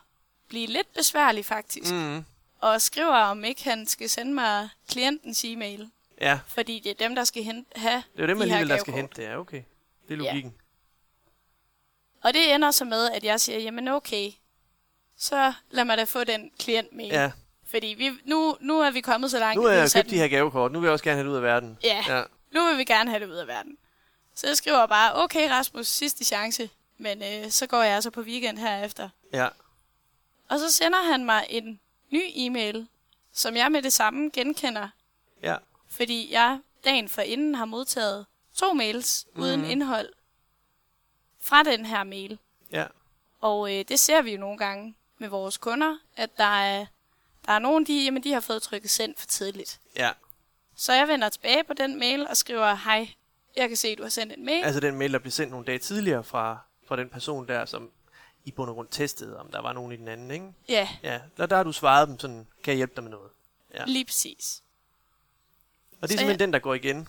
blive 0.49 0.67
lidt 0.67 0.93
besværlig 0.93 1.45
faktisk, 1.45 1.93
mm. 1.93 2.25
og 2.61 2.81
skriver, 2.83 3.17
om 3.17 3.45
ikke 3.45 3.65
han 3.65 3.87
skal 3.87 4.11
sende 4.11 4.35
mig 4.35 4.69
klientens 4.89 5.45
e-mail, 5.45 5.91
ja, 6.21 6.41
fordi 6.49 6.81
det 6.85 6.91
er 6.91 6.95
dem, 6.95 7.15
der 7.15 7.25
skal 7.25 7.43
hente, 7.43 7.81
have 7.81 8.03
det 8.13 8.19
er 8.19 8.23
jo 8.23 8.29
dem 8.29 8.37
de 8.37 8.43
alligevel, 8.43 8.69
der 8.69 8.79
skal 8.79 8.93
hente 8.95 9.23
det. 9.23 9.29
Ja, 9.29 9.39
okay. 9.39 9.63
Det 10.09 10.15
er 10.15 10.25
Ja. 10.25 10.29
logikken. 10.31 10.55
Og 12.23 12.35
det 12.35 12.55
ender 12.55 12.71
så 12.71 12.85
med, 12.85 13.11
at 13.11 13.25
jeg 13.25 13.41
siger, 13.41 13.59
jamen 13.59 13.89
okay, 13.89 14.31
så 15.17 15.53
lad 15.71 15.85
mig 15.85 15.99
da 15.99 16.05
få 16.05 16.25
den 16.25 16.51
klientmail. 16.59 17.09
Ja, 17.09 17.31
Fordi 17.71 17.87
vi, 17.87 18.11
nu, 18.25 18.57
nu 18.61 18.81
er 18.81 18.91
vi 18.91 19.01
kommet 19.01 19.31
så 19.31 19.39
langt. 19.39 19.57
nu 19.57 19.67
har 19.67 19.73
jeg 19.75 19.91
købt 19.95 20.11
de 20.11 20.17
her 20.19 20.29
gavekort. 20.29 20.73
Nu 20.73 20.81
vil 20.81 20.87
jeg 20.87 20.93
også 20.93 21.05
gerne 21.05 21.17
have 21.17 21.25
det 21.27 21.31
ud 21.31 21.37
af 21.37 21.43
verden. 21.43 21.79
Ja, 21.83 22.05
Ja, 22.09 22.23
nu 22.53 22.67
vil 22.69 22.79
vi 22.79 22.85
gerne 22.85 23.11
have 23.11 23.21
det 23.25 23.31
ud 23.31 23.37
af 23.37 23.47
verden. 23.47 23.77
Så 24.35 24.47
jeg 24.47 24.57
skriver 24.57 24.87
bare, 24.87 25.15
okay 25.23 25.51
Rasmus, 25.51 25.87
sidste 25.89 26.25
chance. 26.25 26.71
Men 27.05 27.23
øh, 27.45 27.51
så 27.51 27.67
går 27.67 27.83
jeg 27.83 27.95
altså 27.95 28.11
på 28.11 28.21
weekend 28.21 28.59
herefter. 28.59 29.09
ja, 29.33 29.49
Og 30.49 30.59
så 30.59 30.73
sender 30.73 31.03
han 31.13 31.25
mig 31.25 31.47
en 31.49 31.81
ny 32.11 32.23
e-mail, 32.35 32.89
som 33.33 33.57
jeg 33.57 33.73
med 33.73 33.83
det 33.83 33.93
samme 33.93 34.31
genkender. 34.33 34.89
ja. 35.43 35.57
Fordi 35.89 36.33
jeg 36.33 36.61
dagen 36.85 37.09
for 37.09 37.23
inden 37.23 37.55
har 37.55 37.65
modtaget 37.65 38.27
to 38.55 38.73
mails 38.73 39.27
mm. 39.35 39.43
uden 39.43 39.61
Mhm. 39.61 39.71
indhold 39.71 40.09
fra 41.41 41.63
den 41.63 41.87
her 41.87 42.05
mail. 42.05 42.39
Ja, 42.73 42.87
Og 43.41 43.75
øh, 43.75 43.85
det 43.89 44.01
ser 44.01 44.23
vi 44.23 44.33
jo 44.35 44.41
nogle 44.41 44.59
gange 44.59 44.95
med 45.19 45.29
vores 45.29 45.57
kunder, 45.59 45.97
at 46.17 46.37
der 46.37 46.45
er, 46.63 46.87
der 47.47 47.53
er 47.53 47.59
nogen, 47.59 47.87
de, 47.87 48.05
jamen, 48.05 48.25
de 48.25 48.33
har 48.33 48.41
fået 48.41 48.63
trykket 48.63 48.91
send 48.91 49.15
for 49.17 49.27
tidligt. 49.27 49.81
ja. 49.97 50.11
Så 50.77 50.93
jeg 50.93 51.09
vender 51.09 51.29
tilbage 51.29 51.65
på 51.65 51.75
den 51.75 51.99
mail 51.99 52.27
og 52.29 52.37
skriver, 52.37 52.75
hej, 52.75 53.09
jeg 53.57 53.69
kan 53.69 53.77
se, 53.77 53.89
at 53.89 53.99
du 53.99 54.03
har 54.03 54.11
sendt 54.11 54.33
en 54.33 54.45
mail. 54.45 54.65
Altså 54.65 54.81
den 54.81 54.95
mail, 54.95 55.13
der 55.13 55.19
blev 55.19 55.31
sendt 55.31 55.51
nogle 55.51 55.67
dage 55.67 55.79
tidligere 55.79 56.25
fra, 56.25 56.59
fra 56.87 56.97
den 56.97 57.09
person 57.09 57.49
der, 57.49 57.65
som 57.65 57.91
i 58.45 58.51
bund 58.51 58.69
og 58.71 58.75
grund 58.75 58.89
testede, 58.91 59.41
om 59.41 59.51
der 59.51 59.63
var 59.63 59.73
nogen 59.73 59.93
i 59.93 59.97
den 59.97 60.09
anden, 60.09 60.31
ikke? 60.31 60.47
Ja, 60.69 60.89
Ja, 61.03 61.21
der, 61.37 61.47
der 61.47 61.57
har 61.57 61.63
du 61.63 61.73
svaret 61.73 62.09
dem 62.09 62.19
sådan, 62.19 62.47
kan 62.65 62.71
jeg 62.71 62.77
hjælpe 62.77 62.93
dig 62.97 63.05
med 63.05 63.11
noget? 63.11 63.31
Ja. 63.75 63.85
lige 63.87 64.05
præcis. 64.05 64.63
Og 66.01 66.09
det 66.09 66.15
er 66.15 66.19
Så 66.19 66.19
simpelthen 66.19 66.29
jeg- 66.31 66.39
den, 66.39 66.53
der 66.53 66.59
går 66.59 66.75
igen. 66.75 67.09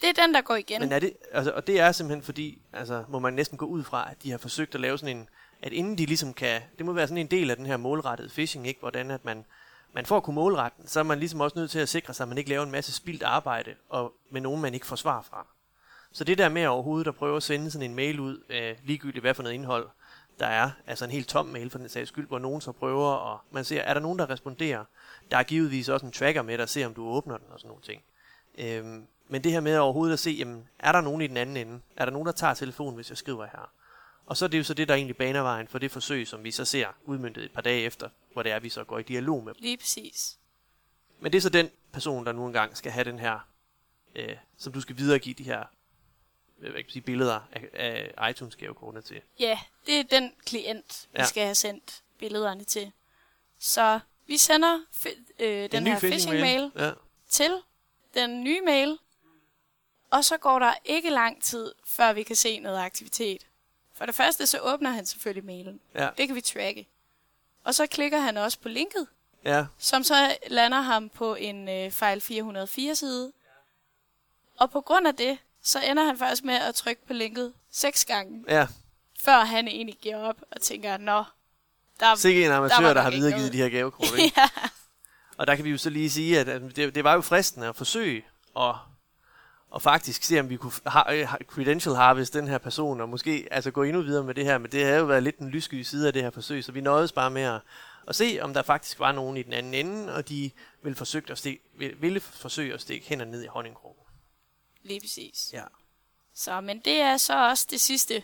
Det 0.00 0.08
er 0.18 0.22
den, 0.26 0.34
der 0.34 0.40
går 0.40 0.56
igen. 0.56 0.80
Men 0.80 0.92
er 0.92 0.98
det, 0.98 1.12
altså, 1.32 1.52
og 1.52 1.66
det 1.66 1.80
er 1.80 1.92
simpelthen 1.92 2.22
fordi, 2.22 2.62
altså, 2.72 3.04
må 3.08 3.18
man 3.18 3.32
næsten 3.34 3.58
gå 3.58 3.66
ud 3.66 3.84
fra, 3.84 4.10
at 4.10 4.22
de 4.22 4.30
har 4.30 4.38
forsøgt 4.38 4.74
at 4.74 4.80
lave 4.80 4.98
sådan 4.98 5.16
en, 5.16 5.28
at 5.62 5.72
inden 5.72 5.98
de 5.98 6.06
ligesom 6.06 6.34
kan, 6.34 6.62
det 6.78 6.86
må 6.86 6.92
være 6.92 7.06
sådan 7.06 7.18
en 7.18 7.26
del 7.26 7.50
af 7.50 7.56
den 7.56 7.66
her 7.66 7.76
målrettede 7.76 8.28
phishing, 8.28 8.66
ikke? 8.66 8.80
Hvordan 8.80 9.10
at 9.10 9.24
man, 9.24 9.44
man 9.92 10.06
får 10.06 10.16
at 10.16 10.22
kunne 10.22 10.34
målrette 10.34 10.76
den, 10.80 10.88
så 10.88 11.00
er 11.00 11.04
man 11.04 11.18
ligesom 11.18 11.40
også 11.40 11.58
nødt 11.58 11.70
til 11.70 11.78
at 11.78 11.88
sikre 11.88 12.14
sig, 12.14 12.24
at 12.24 12.28
man 12.28 12.38
ikke 12.38 12.50
laver 12.50 12.62
en 12.62 12.70
masse 12.70 12.92
spildt 12.92 13.22
arbejde, 13.22 13.74
og 13.88 14.12
med 14.30 14.40
nogen, 14.40 14.60
man 14.62 14.74
ikke 14.74 14.86
får 14.86 14.96
svar 14.96 15.22
fra. 15.22 15.46
Så 16.12 16.24
det 16.24 16.38
der 16.38 16.48
med 16.48 16.66
overhovedet 16.66 17.06
at 17.08 17.14
prøve 17.14 17.36
at 17.36 17.42
sende 17.42 17.70
sådan 17.70 17.90
en 17.90 17.96
mail 17.96 18.20
ud, 18.20 18.44
øh, 18.48 18.76
ligegyldigt 18.84 19.22
hvad 19.22 19.34
for 19.34 19.42
noget 19.42 19.54
indhold 19.54 19.88
der 20.38 20.46
er, 20.46 20.70
altså 20.86 21.04
en 21.04 21.10
helt 21.10 21.28
tom 21.28 21.46
mail 21.46 21.70
for 21.70 21.78
den 21.78 21.88
sags 21.88 22.08
skyld, 22.08 22.26
hvor 22.26 22.38
nogen 22.38 22.60
så 22.60 22.72
prøver, 22.72 23.10
og 23.10 23.40
man 23.50 23.64
ser, 23.64 23.80
er 23.80 23.94
der 23.94 24.00
nogen, 24.00 24.18
der 24.18 24.30
responderer? 24.30 24.84
Der 25.30 25.36
er 25.36 25.42
givetvis 25.42 25.88
også 25.88 26.06
en 26.06 26.12
tracker 26.12 26.42
med, 26.42 26.58
der 26.58 26.66
ser, 26.66 26.86
om 26.86 26.94
du 26.94 27.06
åbner 27.08 27.36
den 27.36 27.46
og 27.50 27.60
sådan 27.60 27.68
nogle 27.68 27.82
ting. 27.82 28.02
Øhm, 28.58 29.06
men 29.28 29.44
det 29.44 29.52
her 29.52 29.60
med 29.60 29.78
overhovedet 29.78 30.12
at 30.12 30.18
se, 30.18 30.30
jamen, 30.30 30.68
er 30.78 30.92
der 30.92 31.00
nogen 31.00 31.22
i 31.22 31.26
den 31.26 31.36
anden 31.36 31.56
ende? 31.56 31.80
Er 31.96 32.04
der 32.04 32.12
nogen, 32.12 32.26
der 32.26 32.32
tager 32.32 32.54
telefonen, 32.54 32.94
hvis 32.94 33.10
jeg 33.10 33.18
skriver 33.18 33.44
her? 33.46 33.72
Og 34.26 34.36
så 34.36 34.44
er 34.44 34.48
det 34.48 34.58
jo 34.58 34.64
så 34.64 34.74
det, 34.74 34.88
der 34.88 34.94
egentlig 34.94 35.16
baner 35.16 35.40
vejen 35.40 35.68
for 35.68 35.78
det 35.78 35.90
forsøg, 35.90 36.28
som 36.28 36.44
vi 36.44 36.50
så 36.50 36.64
ser 36.64 36.86
udmyndtet 37.04 37.44
et 37.44 37.52
par 37.52 37.62
dage 37.62 37.82
efter, 37.82 38.08
hvor 38.32 38.42
det 38.42 38.52
er, 38.52 38.60
vi 38.60 38.68
så 38.68 38.84
går 38.84 38.98
i 38.98 39.02
dialog 39.02 39.44
med. 39.44 39.52
Lige 39.58 39.76
præcis. 39.76 40.38
Men 41.20 41.32
det 41.32 41.38
er 41.38 41.42
så 41.42 41.48
den 41.48 41.70
person, 41.92 42.26
der 42.26 42.32
nu 42.32 42.46
engang 42.46 42.76
skal 42.76 42.92
have 42.92 43.04
den 43.04 43.18
her, 43.18 43.48
øh, 44.16 44.36
som 44.56 44.72
du 44.72 44.80
skal 44.80 44.96
videregive 44.96 45.34
de 45.34 45.44
her 45.44 45.64
hvad 46.70 46.82
kan 46.82 46.86
man 46.86 46.92
sige, 46.92 47.02
billeder 47.02 47.40
af, 47.52 48.12
af 48.16 48.30
iTunes-gavekortene 48.30 49.02
til. 49.02 49.20
Ja, 49.38 49.58
det 49.86 49.98
er 50.00 50.02
den 50.04 50.32
klient, 50.46 51.08
vi 51.12 51.18
Ja. 51.18 51.24
skal 51.24 51.42
have 51.42 51.54
sendt 51.54 52.02
billederne 52.18 52.64
til. 52.64 52.92
Så 53.58 54.00
vi 54.26 54.36
sender 54.36 54.80
fi- 54.94 55.32
øh, 55.44 55.72
den 55.72 55.86
her 55.86 55.98
phishing-mail 55.98 56.70
Ja. 56.76 56.90
til 57.28 57.62
den 58.14 58.44
nye 58.44 58.60
mail, 58.60 58.98
og 60.10 60.24
så 60.24 60.36
går 60.36 60.58
der 60.58 60.74
ikke 60.84 61.10
lang 61.10 61.42
tid, 61.42 61.74
før 61.86 62.12
vi 62.12 62.22
kan 62.22 62.36
se 62.36 62.58
noget 62.60 62.78
aktivitet. 62.78 63.46
For 63.94 64.06
det 64.06 64.14
første, 64.14 64.46
så 64.46 64.58
åbner 64.58 64.90
han 64.90 65.06
selvfølgelig 65.06 65.44
mailen. 65.44 65.80
Ja. 65.94 66.08
Det 66.18 66.26
kan 66.26 66.36
vi 66.36 66.40
tracke. 66.40 66.88
Og 67.64 67.74
så 67.74 67.86
klikker 67.86 68.18
han 68.18 68.36
også 68.36 68.58
på 68.60 68.68
linket, 68.68 69.06
ja, 69.44 69.66
som 69.78 70.04
så 70.04 70.36
lander 70.46 70.80
ham 70.80 71.08
på 71.08 71.34
en 71.34 71.68
øh, 71.68 71.90
fejl 71.90 72.20
404-side. 72.20 73.32
Og 74.58 74.70
på 74.70 74.80
grund 74.80 75.06
af 75.06 75.16
det, 75.16 75.38
så 75.62 75.80
ender 75.80 76.04
han 76.04 76.18
faktisk 76.18 76.44
med 76.44 76.54
at 76.54 76.74
trykke 76.74 77.06
på 77.06 77.12
linket 77.12 77.52
seks 77.70 78.04
gange, 78.04 78.44
ja. 78.48 78.66
før 79.20 79.44
han 79.44 79.68
egentlig 79.68 79.96
giver 80.02 80.16
op 80.16 80.36
og 80.50 80.60
tænker, 80.60 80.96
nå, 80.96 81.24
der 82.00 82.14
Sikke 82.14 82.44
en 82.44 82.50
Der 82.50 82.56
amatør, 82.56 82.76
der, 82.76 82.94
nok 82.94 83.02
har 83.02 83.10
videregivet 83.10 83.40
noget. 83.40 83.52
de 83.52 83.58
her 83.58 83.68
gavekort. 83.68 84.08
Ikke? 84.18 84.40
ja, 84.40 84.48
Og 85.36 85.46
der 85.46 85.54
kan 85.54 85.64
vi 85.64 85.70
jo 85.70 85.78
så 85.78 85.90
lige 85.90 86.10
sige, 86.10 86.40
at, 86.40 86.46
det, 86.76 86.94
det 86.94 87.04
var 87.04 87.14
jo 87.14 87.20
fristende 87.20 87.68
at 87.68 87.76
forsøge 87.76 88.24
at, 88.56 88.74
og 89.70 89.82
faktisk 89.82 90.22
se, 90.22 90.40
om 90.40 90.50
vi 90.50 90.56
kunne 90.56 90.72
ha, 90.86 91.14
øh, 91.14 91.28
credential 91.46 91.94
harvest 91.94 92.34
den 92.34 92.48
her 92.48 92.58
person, 92.58 93.00
og 93.00 93.08
måske 93.08 93.48
altså 93.50 93.70
gå 93.70 93.82
endnu 93.82 94.02
videre 94.02 94.24
med 94.24 94.34
det 94.34 94.44
her. 94.44 94.58
Men 94.58 94.72
det 94.72 94.84
havde 94.84 94.98
jo 94.98 95.04
været 95.04 95.22
lidt 95.22 95.38
den 95.38 95.48
lyssky 95.48 95.82
side 95.82 96.06
af 96.06 96.12
det 96.12 96.22
her 96.22 96.30
forsøg, 96.30 96.64
så 96.64 96.72
vi 96.72 96.80
nøjedes 96.80 97.12
bare 97.12 97.30
med 97.30 97.42
at, 97.42 97.60
at 98.08 98.14
se, 98.14 98.38
om 98.42 98.54
der 98.54 98.62
faktisk 98.62 98.98
var 98.98 99.12
nogen 99.12 99.36
i 99.36 99.42
den 99.42 99.52
anden 99.52 99.74
ende, 99.74 100.14
og 100.14 100.28
de 100.28 100.50
ville, 100.82 100.96
forsøge 100.96 101.30
at 101.30 101.38
stikke, 101.38 101.62
ville, 101.78 101.96
ville 102.00 102.20
forsøge 102.20 102.74
at 102.74 102.80
stikke 102.80 103.08
hænderne 103.08 103.30
ned 103.30 103.42
i 103.44 103.46
honningkrogen. 103.46 103.96
Lige 104.82 105.00
præcis. 105.00 105.50
Ja. 105.52 105.64
Så, 106.34 106.60
men 106.60 106.78
det 106.84 107.00
er 107.00 107.16
så 107.16 107.48
også 107.48 107.66
det 107.70 107.80
sidste, 107.80 108.22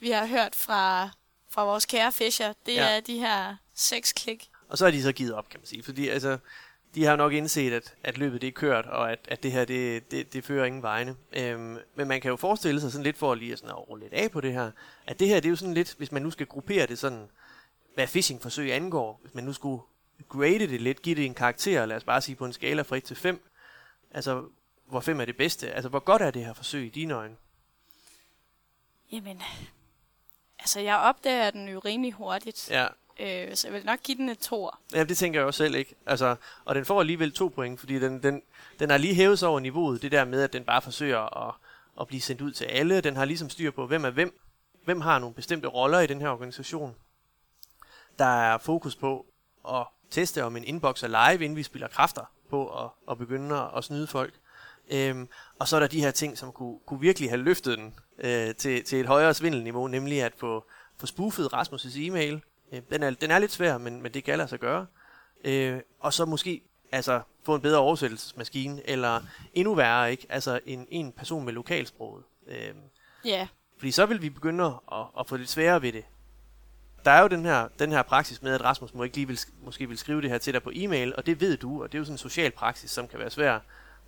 vi 0.00 0.10
har 0.10 0.26
hørt 0.26 0.54
fra, 0.54 1.10
fra 1.50 1.64
vores 1.64 1.86
kære 1.86 2.12
Fischer. 2.12 2.52
Det 2.66 2.74
Ja. 2.74 2.96
er 2.96 3.00
de 3.00 3.18
her 3.18 3.56
seks 3.74 4.12
klik. 4.12 4.50
Og 4.68 4.78
så 4.78 4.86
er 4.86 4.90
de 4.90 5.02
så 5.02 5.12
givet 5.12 5.32
op, 5.34 5.48
kan 5.48 5.60
man 5.60 5.66
sige. 5.66 5.82
Fordi 5.82 6.08
altså, 6.08 6.38
de 6.94 7.04
har 7.04 7.16
nok 7.16 7.32
indset, 7.32 7.72
at, 7.72 7.94
at 8.04 8.18
løbet 8.18 8.40
det 8.40 8.46
er 8.48 8.52
kørt, 8.52 8.86
og 8.86 9.12
at, 9.12 9.18
at 9.28 9.42
det 9.42 9.52
her, 9.52 9.64
det, 9.64 10.10
det, 10.10 10.32
det 10.32 10.44
fører 10.44 10.64
ingen 10.64 10.82
vegne. 10.82 11.16
Øhm, 11.32 11.78
men 11.94 12.08
man 12.08 12.20
kan 12.20 12.28
jo 12.28 12.36
forestille 12.36 12.80
sig 12.80 12.92
sådan 12.92 13.04
lidt 13.04 13.18
for 13.18 13.32
at 13.32 13.38
lige 13.38 13.56
sådan 13.56 13.70
at 13.70 13.88
rulle 13.88 14.04
lidt 14.04 14.12
af 14.14 14.30
på 14.30 14.40
det 14.40 14.52
her, 14.52 14.70
at 15.06 15.18
det 15.20 15.28
her, 15.28 15.34
det 15.40 15.44
er 15.44 15.50
jo 15.50 15.56
sådan 15.56 15.74
lidt, 15.74 15.94
hvis 15.98 16.12
man 16.12 16.22
nu 16.22 16.30
skal 16.30 16.46
gruppere 16.46 16.86
det 16.86 16.98
sådan, 16.98 17.28
hvad 17.94 18.06
phishing-forsøg 18.06 18.72
angår, 18.72 19.18
hvis 19.22 19.34
man 19.34 19.44
nu 19.44 19.52
skulle 19.52 19.82
grade 20.28 20.58
det 20.58 20.80
lidt, 20.80 21.02
give 21.02 21.14
det 21.14 21.24
en 21.24 21.34
karakter, 21.34 21.86
lad 21.86 21.96
os 21.96 22.04
bare 22.04 22.20
sige 22.22 22.36
på 22.36 22.44
en 22.44 22.52
skala 22.52 22.82
fra 22.82 22.96
1 22.96 23.04
til 23.04 23.16
5, 23.16 23.48
altså 24.10 24.44
hvor 24.88 25.00
5 25.00 25.20
er 25.20 25.24
det 25.24 25.36
bedste, 25.36 25.70
altså 25.70 25.88
hvor 25.88 25.98
godt 25.98 26.22
er 26.22 26.30
det 26.30 26.44
her 26.44 26.52
forsøg 26.52 26.86
i 26.86 26.88
dine 26.88 27.14
øjne? 27.14 27.36
Jamen, 29.12 29.42
altså 30.58 30.80
jeg 30.80 30.96
opdager 30.96 31.50
den 31.50 31.68
jo 31.68 31.78
rimelig 31.78 32.12
hurtigt. 32.12 32.70
Ja, 32.70 32.86
Øh, 33.20 33.56
så 33.56 33.68
jeg 33.68 33.74
vil 33.74 33.84
nok 33.84 34.02
give 34.02 34.16
den 34.16 34.28
et 34.28 34.38
tor. 34.38 34.78
Ja, 34.94 35.04
det 35.04 35.18
tænker 35.18 35.40
jeg 35.40 35.46
også 35.46 35.58
selv 35.58 35.74
ikke. 35.74 35.94
Altså, 36.06 36.36
og 36.64 36.74
den 36.74 36.84
får 36.84 37.00
alligevel 37.00 37.32
to 37.32 37.48
point, 37.48 37.80
fordi 37.80 37.98
den, 37.98 38.22
den, 38.22 38.42
den 38.78 38.90
har 38.90 38.96
lige 38.96 39.14
hævet 39.14 39.38
sig 39.38 39.48
over 39.48 39.60
niveauet. 39.60 40.02
Det 40.02 40.12
der 40.12 40.24
med, 40.24 40.42
at 40.42 40.52
den 40.52 40.64
bare 40.64 40.82
forsøger 40.82 41.48
at, 41.48 41.54
at 42.00 42.06
blive 42.06 42.20
sendt 42.20 42.40
ud 42.40 42.52
til 42.52 42.64
alle. 42.64 43.00
Den 43.00 43.16
har 43.16 43.24
ligesom 43.24 43.50
styr 43.50 43.70
på, 43.70 43.86
hvem 43.86 44.04
er 44.04 44.10
hvem. 44.10 44.40
Hvem 44.84 45.00
har 45.00 45.18
nogle 45.18 45.34
bestemte 45.34 45.68
roller 45.68 46.00
i 46.00 46.06
den 46.06 46.20
her 46.20 46.28
organisation. 46.28 46.94
Der 48.18 48.24
er 48.24 48.58
fokus 48.58 48.96
på 48.96 49.26
at 49.68 49.86
teste, 50.10 50.44
om 50.44 50.56
en 50.56 50.64
inbox 50.64 51.02
er 51.02 51.08
live, 51.08 51.44
inden 51.44 51.56
vi 51.56 51.62
spiller 51.62 51.88
kræfter 51.88 52.24
på 52.50 52.84
at, 52.84 52.90
at 53.10 53.18
begynde 53.18 53.56
at, 53.56 53.68
at 53.76 53.84
snyde 53.84 54.06
folk. 54.06 54.34
Øhm, 54.90 55.28
og 55.58 55.68
så 55.68 55.76
er 55.76 55.80
der 55.80 55.86
de 55.86 56.00
her 56.00 56.10
ting, 56.10 56.38
som 56.38 56.52
kunne, 56.52 56.78
kunne 56.86 57.00
virkelig 57.00 57.30
have 57.30 57.42
løftet 57.42 57.78
den 57.78 57.94
øh, 58.18 58.54
til, 58.54 58.84
til 58.84 59.00
et 59.00 59.06
højere 59.06 59.34
svindelniveau, 59.34 59.86
nemlig 59.86 60.22
at 60.22 60.32
få, 60.36 60.64
få 60.98 61.06
spoofet 61.06 61.52
Rasmus' 61.54 61.98
e-mail. 61.98 62.42
Øh, 62.72 62.80
den, 62.90 63.02
er, 63.02 63.10
den 63.10 63.30
er 63.30 63.38
lidt 63.38 63.52
svær, 63.52 63.78
men, 63.78 64.02
men 64.02 64.14
det 64.14 64.24
kan 64.24 64.38
lade 64.38 64.48
sig 64.48 64.58
gøre. 64.58 64.86
Øh, 65.44 65.80
og 66.00 66.12
så 66.12 66.24
måske 66.24 66.62
altså, 66.92 67.20
få 67.44 67.54
en 67.54 67.60
bedre 67.60 67.78
oversættelsesmaskine, 67.78 68.90
eller 68.90 69.20
endnu 69.54 69.74
værre, 69.74 70.10
ikke? 70.10 70.26
Altså 70.28 70.60
en, 70.66 70.86
en 70.90 71.12
person 71.12 71.44
med 71.44 71.52
lokalsproget. 71.52 72.24
Øh, 72.46 72.74
Ja, 73.24 73.48
fordi 73.78 73.90
så 73.90 74.06
vil 74.06 74.22
vi 74.22 74.30
begynde 74.30 74.64
at, 74.92 75.04
at 75.20 75.28
få 75.28 75.36
lidt 75.36 75.50
sværere 75.50 75.82
ved 75.82 75.92
det. 75.92 76.04
Der 77.04 77.10
er 77.10 77.22
jo 77.22 77.28
den 77.28 77.44
her, 77.44 77.68
den 77.78 77.92
her 77.92 78.02
praksis 78.02 78.42
med, 78.42 78.54
at 78.54 78.64
Rasmus 78.64 78.94
må 78.94 79.02
ikke 79.02 79.16
lige 79.16 79.26
vil, 79.26 79.38
måske 79.62 79.88
vil 79.88 79.98
skrive 79.98 80.22
det 80.22 80.30
her 80.30 80.38
til 80.38 80.52
dig 80.52 80.62
på 80.62 80.70
e-mail, 80.74 81.16
og 81.16 81.26
det 81.26 81.40
ved 81.40 81.56
du, 81.56 81.82
og 81.82 81.92
det 81.92 81.98
er 81.98 81.98
jo 81.98 82.04
sådan 82.04 82.14
en 82.14 82.18
social 82.18 82.50
praksis, 82.50 82.90
som 82.90 83.08
kan 83.08 83.18
være 83.18 83.30
svær 83.30 83.58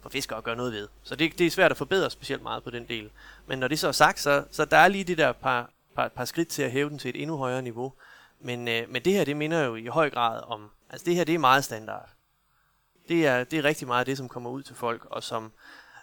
for 0.02 0.08
fiskere 0.08 0.38
at 0.38 0.44
gøre 0.44 0.56
noget 0.56 0.72
ved. 0.72 0.88
Så 1.02 1.16
det, 1.16 1.38
det 1.38 1.46
er 1.46 1.50
svært 1.50 1.70
at 1.70 1.76
forbedre 1.76 2.10
specielt 2.10 2.42
meget 2.42 2.64
på 2.64 2.70
den 2.70 2.88
del. 2.88 3.10
Men 3.46 3.58
når 3.58 3.68
det 3.68 3.78
så 3.78 3.88
er 3.88 3.92
sagt, 3.92 4.20
så, 4.20 4.44
så 4.50 4.64
der 4.64 4.76
er 4.76 4.88
lige 4.88 5.04
det 5.04 5.18
der 5.18 5.32
par, 5.32 5.70
par, 5.94 6.08
par 6.08 6.24
skridt 6.24 6.48
til 6.48 6.62
at 6.62 6.70
hæve 6.70 6.90
den 6.90 6.98
til 6.98 7.08
et 7.08 7.22
endnu 7.22 7.36
højere 7.36 7.62
niveau. 7.62 7.92
Men, 8.40 8.68
øh, 8.68 8.88
men 8.88 9.04
det 9.04 9.12
her, 9.12 9.24
det 9.24 9.36
minder 9.36 9.60
jo 9.64 9.74
i 9.74 9.86
høj 9.86 10.10
grad 10.10 10.42
om, 10.46 10.70
altså 10.90 11.04
det 11.04 11.14
her, 11.14 11.24
det 11.24 11.34
er 11.34 11.38
meget 11.38 11.64
standard. 11.64 12.08
Det 13.08 13.26
er, 13.26 13.44
det 13.44 13.58
er 13.58 13.64
rigtig 13.64 13.86
meget 13.86 14.06
det, 14.06 14.16
som 14.16 14.28
kommer 14.28 14.50
ud 14.50 14.62
til 14.62 14.76
folk, 14.76 15.06
og 15.10 15.22
som 15.22 15.52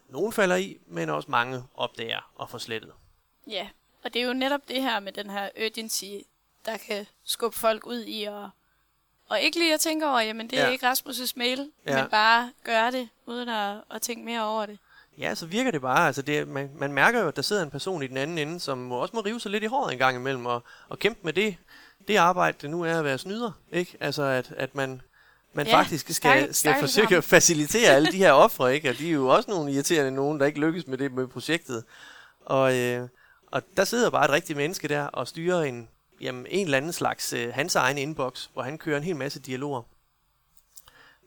nogen 0.10 0.34
falder 0.34 0.56
i, 0.56 0.78
men 0.88 1.10
også 1.10 1.32
mange 1.32 1.64
opdager 1.76 2.32
og 2.36 2.50
får 2.50 2.58
slettet. 2.58 2.92
ja. 3.48 3.68
Og 4.04 4.14
det 4.14 4.22
er 4.22 4.26
jo 4.28 4.34
netop 4.34 4.62
det 4.68 4.82
her 4.82 5.00
med 5.00 5.12
den 5.12 5.30
her 5.30 5.50
urgency, 5.66 6.14
der 6.66 6.78
kan 6.78 7.06
skubbe 7.24 7.58
folk 7.58 7.86
ud 7.86 8.04
i 8.04 8.24
at... 8.24 8.44
Og 9.30 9.40
ikke 9.42 9.60
lige 9.60 9.74
at 9.74 9.80
tænke 9.80 10.06
over, 10.10 10.20
jamen 10.20 10.50
det 10.50 10.60
er 10.60 10.66
Ja. 10.66 10.72
ikke 10.72 10.92
Rasmus' 10.92 11.32
mail, 11.36 11.70
Ja. 11.88 12.02
men 12.02 12.10
bare 12.12 12.52
gøre 12.64 12.92
det, 12.92 13.10
uden 13.26 13.50
at, 13.50 13.76
at 13.96 14.02
tænke 14.02 14.26
mere 14.26 14.44
over 14.46 14.66
det. 14.66 14.78
Ja, 15.18 15.36
så 15.36 15.46
virker 15.46 15.72
det 15.72 15.82
bare. 15.82 16.08
Altså 16.08 16.22
det, 16.22 16.48
man, 16.48 16.72
man 16.76 16.94
mærker 16.94 17.22
jo, 17.22 17.28
at 17.28 17.36
der 17.36 17.42
sidder 17.42 17.64
en 17.64 17.70
person 17.70 18.04
i 18.04 18.08
den 18.08 18.18
anden 18.18 18.38
ende, 18.38 18.60
som 18.60 18.78
må, 18.78 18.96
også 18.96 19.16
må 19.16 19.22
rive 19.22 19.40
sig 19.40 19.52
lidt 19.52 19.64
i 19.64 19.68
håret 19.68 19.92
en 19.94 19.98
gang 20.00 20.18
imellem, 20.18 20.46
og, 20.46 20.64
og 20.90 21.00
kæmpe 21.00 21.20
med 21.24 21.34
det, 21.34 21.56
det 22.08 22.16
arbejde, 22.16 22.58
det 22.62 22.70
nu 22.70 22.82
er 22.84 22.98
at 23.00 23.04
være 23.06 23.18
snyder. 23.18 23.52
Ikke? 23.72 23.98
Altså 24.00 24.24
at, 24.24 24.54
at 24.58 24.76
man, 24.76 25.02
man 25.54 25.68
Ja, 25.68 25.78
faktisk 25.78 26.06
skal, 26.06 26.16
stakkel- 26.16 26.54
skal 26.54 26.76
forsøge 26.80 27.08
ham. 27.08 27.18
at 27.18 27.24
facilitere 27.24 27.90
alle 27.90 28.12
de 28.12 28.18
her 28.18 28.32
ofre, 28.32 28.76
ikke? 28.76 28.90
Og 28.90 28.98
de 28.98 29.08
er 29.10 29.14
jo 29.14 29.28
også 29.28 29.50
nogle 29.52 29.72
irriterende 29.72 30.12
nogen, 30.12 30.40
der 30.40 30.46
ikke 30.46 30.60
lykkes 30.60 30.88
med 30.88 30.98
det 30.98 31.12
med 31.14 31.28
projektet. 31.28 31.84
Og, 32.46 32.78
øh, 32.78 33.08
og 33.52 33.62
der 33.78 33.84
sidder 33.84 34.10
bare 34.10 34.26
et 34.26 34.32
rigtigt 34.32 34.58
menneske 34.58 34.88
der 34.88 35.04
og 35.06 35.28
styrer 35.28 35.64
en, 35.64 35.90
jamen, 36.22 36.46
en 36.50 36.66
eller 36.66 36.78
anden 36.78 36.94
slags 36.94 37.34
øh, 37.34 37.54
hans 37.54 37.76
egen 37.76 37.98
inbox, 37.98 38.48
hvor 38.54 38.62
han 38.62 38.78
kører 38.78 38.98
en 38.98 39.04
hel 39.04 39.16
masse 39.16 39.40
dialoger. 39.40 39.82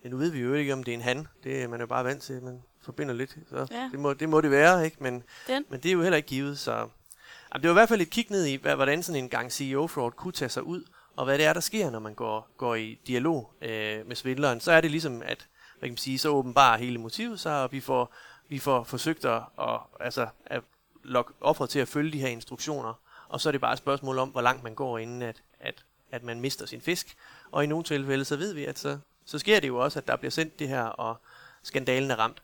Men 0.02 0.10
nu 0.12 0.16
ved 0.18 0.30
vi 0.30 0.40
jo 0.40 0.54
ikke, 0.54 0.72
om 0.72 0.84
det 0.84 0.92
er 0.92 0.96
en 0.96 1.02
han. 1.02 1.28
Det 1.44 1.70
man 1.70 1.80
er 1.80 1.82
jo 1.82 1.86
bare 1.86 2.04
vant 2.04 2.22
til, 2.22 2.42
man 2.42 2.62
forbinder 2.82 3.14
lidt. 3.14 3.36
Så 3.50 3.66
Ja. 3.70 3.88
det, 3.92 3.98
må, 4.00 4.12
det 4.14 4.28
må 4.28 4.40
det 4.40 4.50
være, 4.50 4.84
ikke? 4.84 4.96
Men, 5.00 5.22
Den. 5.46 5.64
men 5.68 5.80
det 5.80 5.88
er 5.88 5.92
jo 5.92 6.02
heller 6.02 6.16
ikke 6.16 6.28
givet, 6.28 6.58
så... 6.58 6.72
Jamen, 6.72 7.62
det 7.62 7.68
var 7.68 7.70
i 7.70 7.80
hvert 7.80 7.88
fald 7.88 8.00
et 8.00 8.10
kig 8.10 8.26
ned 8.30 8.44
i, 8.46 8.54
hvad- 8.54 8.76
hvordan 8.76 9.02
sådan 9.02 9.22
en 9.24 9.28
gang 9.28 9.52
CEO-fraud 9.52 10.10
kunne 10.10 10.32
tage 10.32 10.48
sig 10.48 10.62
ud, 10.62 10.84
og 11.16 11.24
hvad 11.24 11.38
det 11.38 11.46
er, 11.46 11.52
der 11.52 11.60
sker, 11.60 11.90
når 11.90 11.98
man 11.98 12.14
går, 12.14 12.48
går 12.56 12.74
i 12.74 12.98
dialog 13.06 13.52
øh, 13.62 14.06
med 14.06 14.16
svindleren. 14.16 14.60
Så 14.60 14.72
er 14.72 14.80
det 14.80 14.90
ligesom, 14.90 15.22
at 15.22 15.46
hvad 15.78 15.88
kan 15.88 15.92
man 15.92 15.96
sige, 15.96 16.18
så 16.18 16.28
åbenbarer 16.28 16.78
hele 16.78 16.98
motivet 16.98 17.40
sig, 17.40 17.62
og 17.62 17.72
vi 17.72 17.80
får, 17.80 18.14
vi 18.48 18.58
får 18.58 18.84
forsøgt 18.84 19.24
at, 19.24 19.42
at, 19.60 19.80
altså, 20.00 20.28
at 20.46 20.62
lokke 21.04 21.32
offeret 21.40 21.70
til 21.70 21.78
at 21.78 21.88
følge 21.88 22.12
de 22.12 22.20
her 22.20 22.28
instruktioner. 22.28 22.94
Og 23.30 23.40
så 23.40 23.48
er 23.48 23.50
det 23.50 23.60
bare 23.60 23.72
et 23.72 23.78
spørgsmål 23.78 24.18
om, 24.18 24.28
hvor 24.28 24.40
langt 24.40 24.62
man 24.62 24.74
går, 24.74 24.98
inden 24.98 25.22
at, 25.22 25.42
at, 25.60 25.84
at 26.10 26.22
man 26.22 26.40
mister 26.40 26.66
sin 26.66 26.80
fisk. 26.80 27.16
Og 27.50 27.64
i 27.64 27.66
nogle 27.66 27.84
tilfælde, 27.84 28.24
så 28.24 28.36
ved 28.36 28.54
vi, 28.54 28.64
at 28.64 28.78
så, 28.78 28.98
så 29.24 29.38
sker 29.38 29.60
det 29.60 29.68
jo 29.68 29.78
også, 29.78 29.98
at 29.98 30.08
der 30.08 30.16
bliver 30.16 30.30
sendt 30.30 30.58
det 30.58 30.68
her, 30.68 30.82
og 30.82 31.16
skandalen 31.62 32.10
er 32.10 32.16
ramt. 32.16 32.42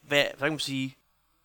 Hvad, 0.00 0.24
hvad 0.38 0.48
kan 0.48 0.52
man 0.52 0.58
sige, 0.58 0.96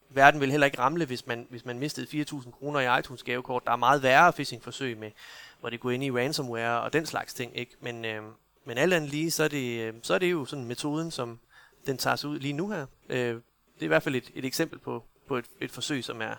verden 0.09 0.41
vil 0.41 0.51
heller 0.51 0.65
ikke 0.65 0.79
ramle, 0.79 1.05
hvis 1.05 1.27
man, 1.27 1.47
hvis 1.49 1.65
man 1.65 1.79
mistede 1.79 2.23
4.000 2.23 2.51
kroner 2.51 2.79
i 2.79 2.99
iTunes 2.99 3.23
gavekort. 3.23 3.65
Der 3.65 3.71
er 3.71 3.75
meget 3.75 4.03
værre 4.03 4.33
phishing-forsøg 4.33 4.97
med, 4.97 5.11
hvor 5.59 5.69
det 5.69 5.79
går 5.79 5.91
ind 5.91 6.03
i 6.03 6.11
ransomware 6.11 6.81
og 6.81 6.93
den 6.93 7.05
slags 7.05 7.33
ting. 7.33 7.57
Ikke? 7.57 7.75
Men, 7.79 8.05
øh, 8.05 8.23
men 8.65 8.77
alt 8.77 8.93
andet 8.93 9.09
lige, 9.09 9.31
så 9.31 9.43
er, 9.43 9.47
det, 9.47 9.81
øh, 9.81 9.93
så 10.03 10.13
er 10.13 10.17
det 10.17 10.31
jo 10.31 10.45
sådan 10.45 10.65
metoden, 10.65 11.11
som 11.11 11.39
den 11.85 11.97
tager 11.97 12.15
sig 12.15 12.29
ud 12.29 12.39
lige 12.39 12.53
nu 12.53 12.69
her. 12.69 12.85
Øh, 13.09 13.17
det 13.17 13.79
er 13.79 13.83
i 13.83 13.87
hvert 13.87 14.03
fald 14.03 14.15
et, 14.15 14.31
et 14.35 14.45
eksempel 14.45 14.79
på, 14.79 15.03
på 15.27 15.37
et, 15.37 15.45
et 15.59 15.71
forsøg, 15.71 16.03
som 16.03 16.21
er 16.21 16.35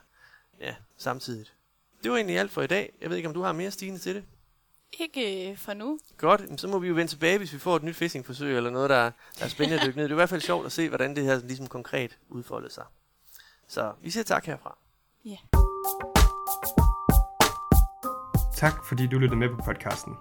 ja, 0.60 0.74
samtidigt. 0.96 1.54
Det 2.02 2.10
var 2.10 2.16
egentlig 2.16 2.38
alt 2.38 2.50
for 2.50 2.62
i 2.62 2.66
dag. 2.66 2.92
Jeg 3.00 3.10
ved 3.10 3.16
ikke, 3.16 3.28
om 3.28 3.34
du 3.34 3.42
har 3.42 3.52
mere 3.52 3.70
stigende 3.70 3.98
til 3.98 4.14
det? 4.14 4.24
Ikke 5.00 5.50
øh, 5.50 5.56
for 5.56 5.74
nu. 5.74 5.98
Godt, 6.18 6.60
så 6.60 6.68
må 6.68 6.78
vi 6.78 6.88
jo 6.88 6.94
vende 6.94 7.12
tilbage, 7.12 7.38
hvis 7.38 7.52
vi 7.52 7.58
får 7.58 7.76
et 7.76 7.82
nyt 7.82 7.96
phishing-forsøg, 7.96 8.56
eller 8.56 8.70
noget, 8.70 8.90
der, 8.90 9.10
der 9.38 9.44
er 9.44 9.48
spændende 9.48 9.80
at 9.80 9.86
dykke 9.86 9.96
ned. 9.96 10.04
Det 10.04 10.10
er 10.10 10.14
i 10.14 10.22
hvert 10.22 10.28
fald 10.28 10.40
sjovt 10.40 10.66
at 10.66 10.72
se, 10.72 10.88
hvordan 10.88 11.16
det 11.16 11.24
her 11.24 11.40
ligesom 11.40 11.66
konkret 11.66 12.18
udfoldet 12.28 12.72
sig. 12.72 12.84
Så 13.68 13.92
vi 14.02 14.10
siger 14.10 14.24
tak 14.24 14.46
herfra. 14.46 14.78
Ja. 15.24 15.36
Tak 18.56 18.84
fordi 18.88 19.06
du 19.06 19.18
lyttede 19.18 19.38
med 19.38 19.48
på 19.48 19.56
podcasten. 19.64 20.14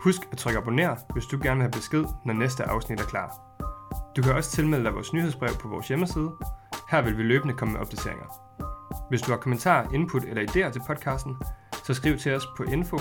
Husk 0.00 0.20
at 0.32 0.38
trykke 0.38 0.58
abonner, 0.58 0.96
hvis 1.12 1.24
du 1.24 1.38
gerne 1.42 1.56
vil 1.56 1.62
have 1.62 1.70
besked, 1.72 2.04
når 2.24 2.32
næste 2.34 2.64
afsnit 2.64 3.00
er 3.00 3.04
klar. 3.04 3.40
Du 4.16 4.22
kan 4.22 4.32
også 4.34 4.50
tilmelde 4.50 4.84
dig 4.84 4.94
vores 4.94 5.12
nyhedsbrev 5.12 5.50
på 5.60 5.68
vores 5.68 5.88
hjemmeside. 5.88 6.30
Her 6.90 7.02
vil 7.02 7.18
vi 7.18 7.22
løbende 7.22 7.54
komme 7.54 7.72
med 7.72 7.80
opdateringer. 7.80 8.63
Hvis 9.08 9.22
du 9.22 9.30
har 9.30 9.38
kommentarer, 9.38 9.92
input 9.94 10.24
eller 10.24 10.42
idéer 10.42 10.70
til 10.72 10.82
podcasten, 10.86 11.36
så 11.84 11.94
skriv 11.94 12.18
til 12.18 12.34
os 12.34 12.46
på 12.56 12.62
info 12.62 12.98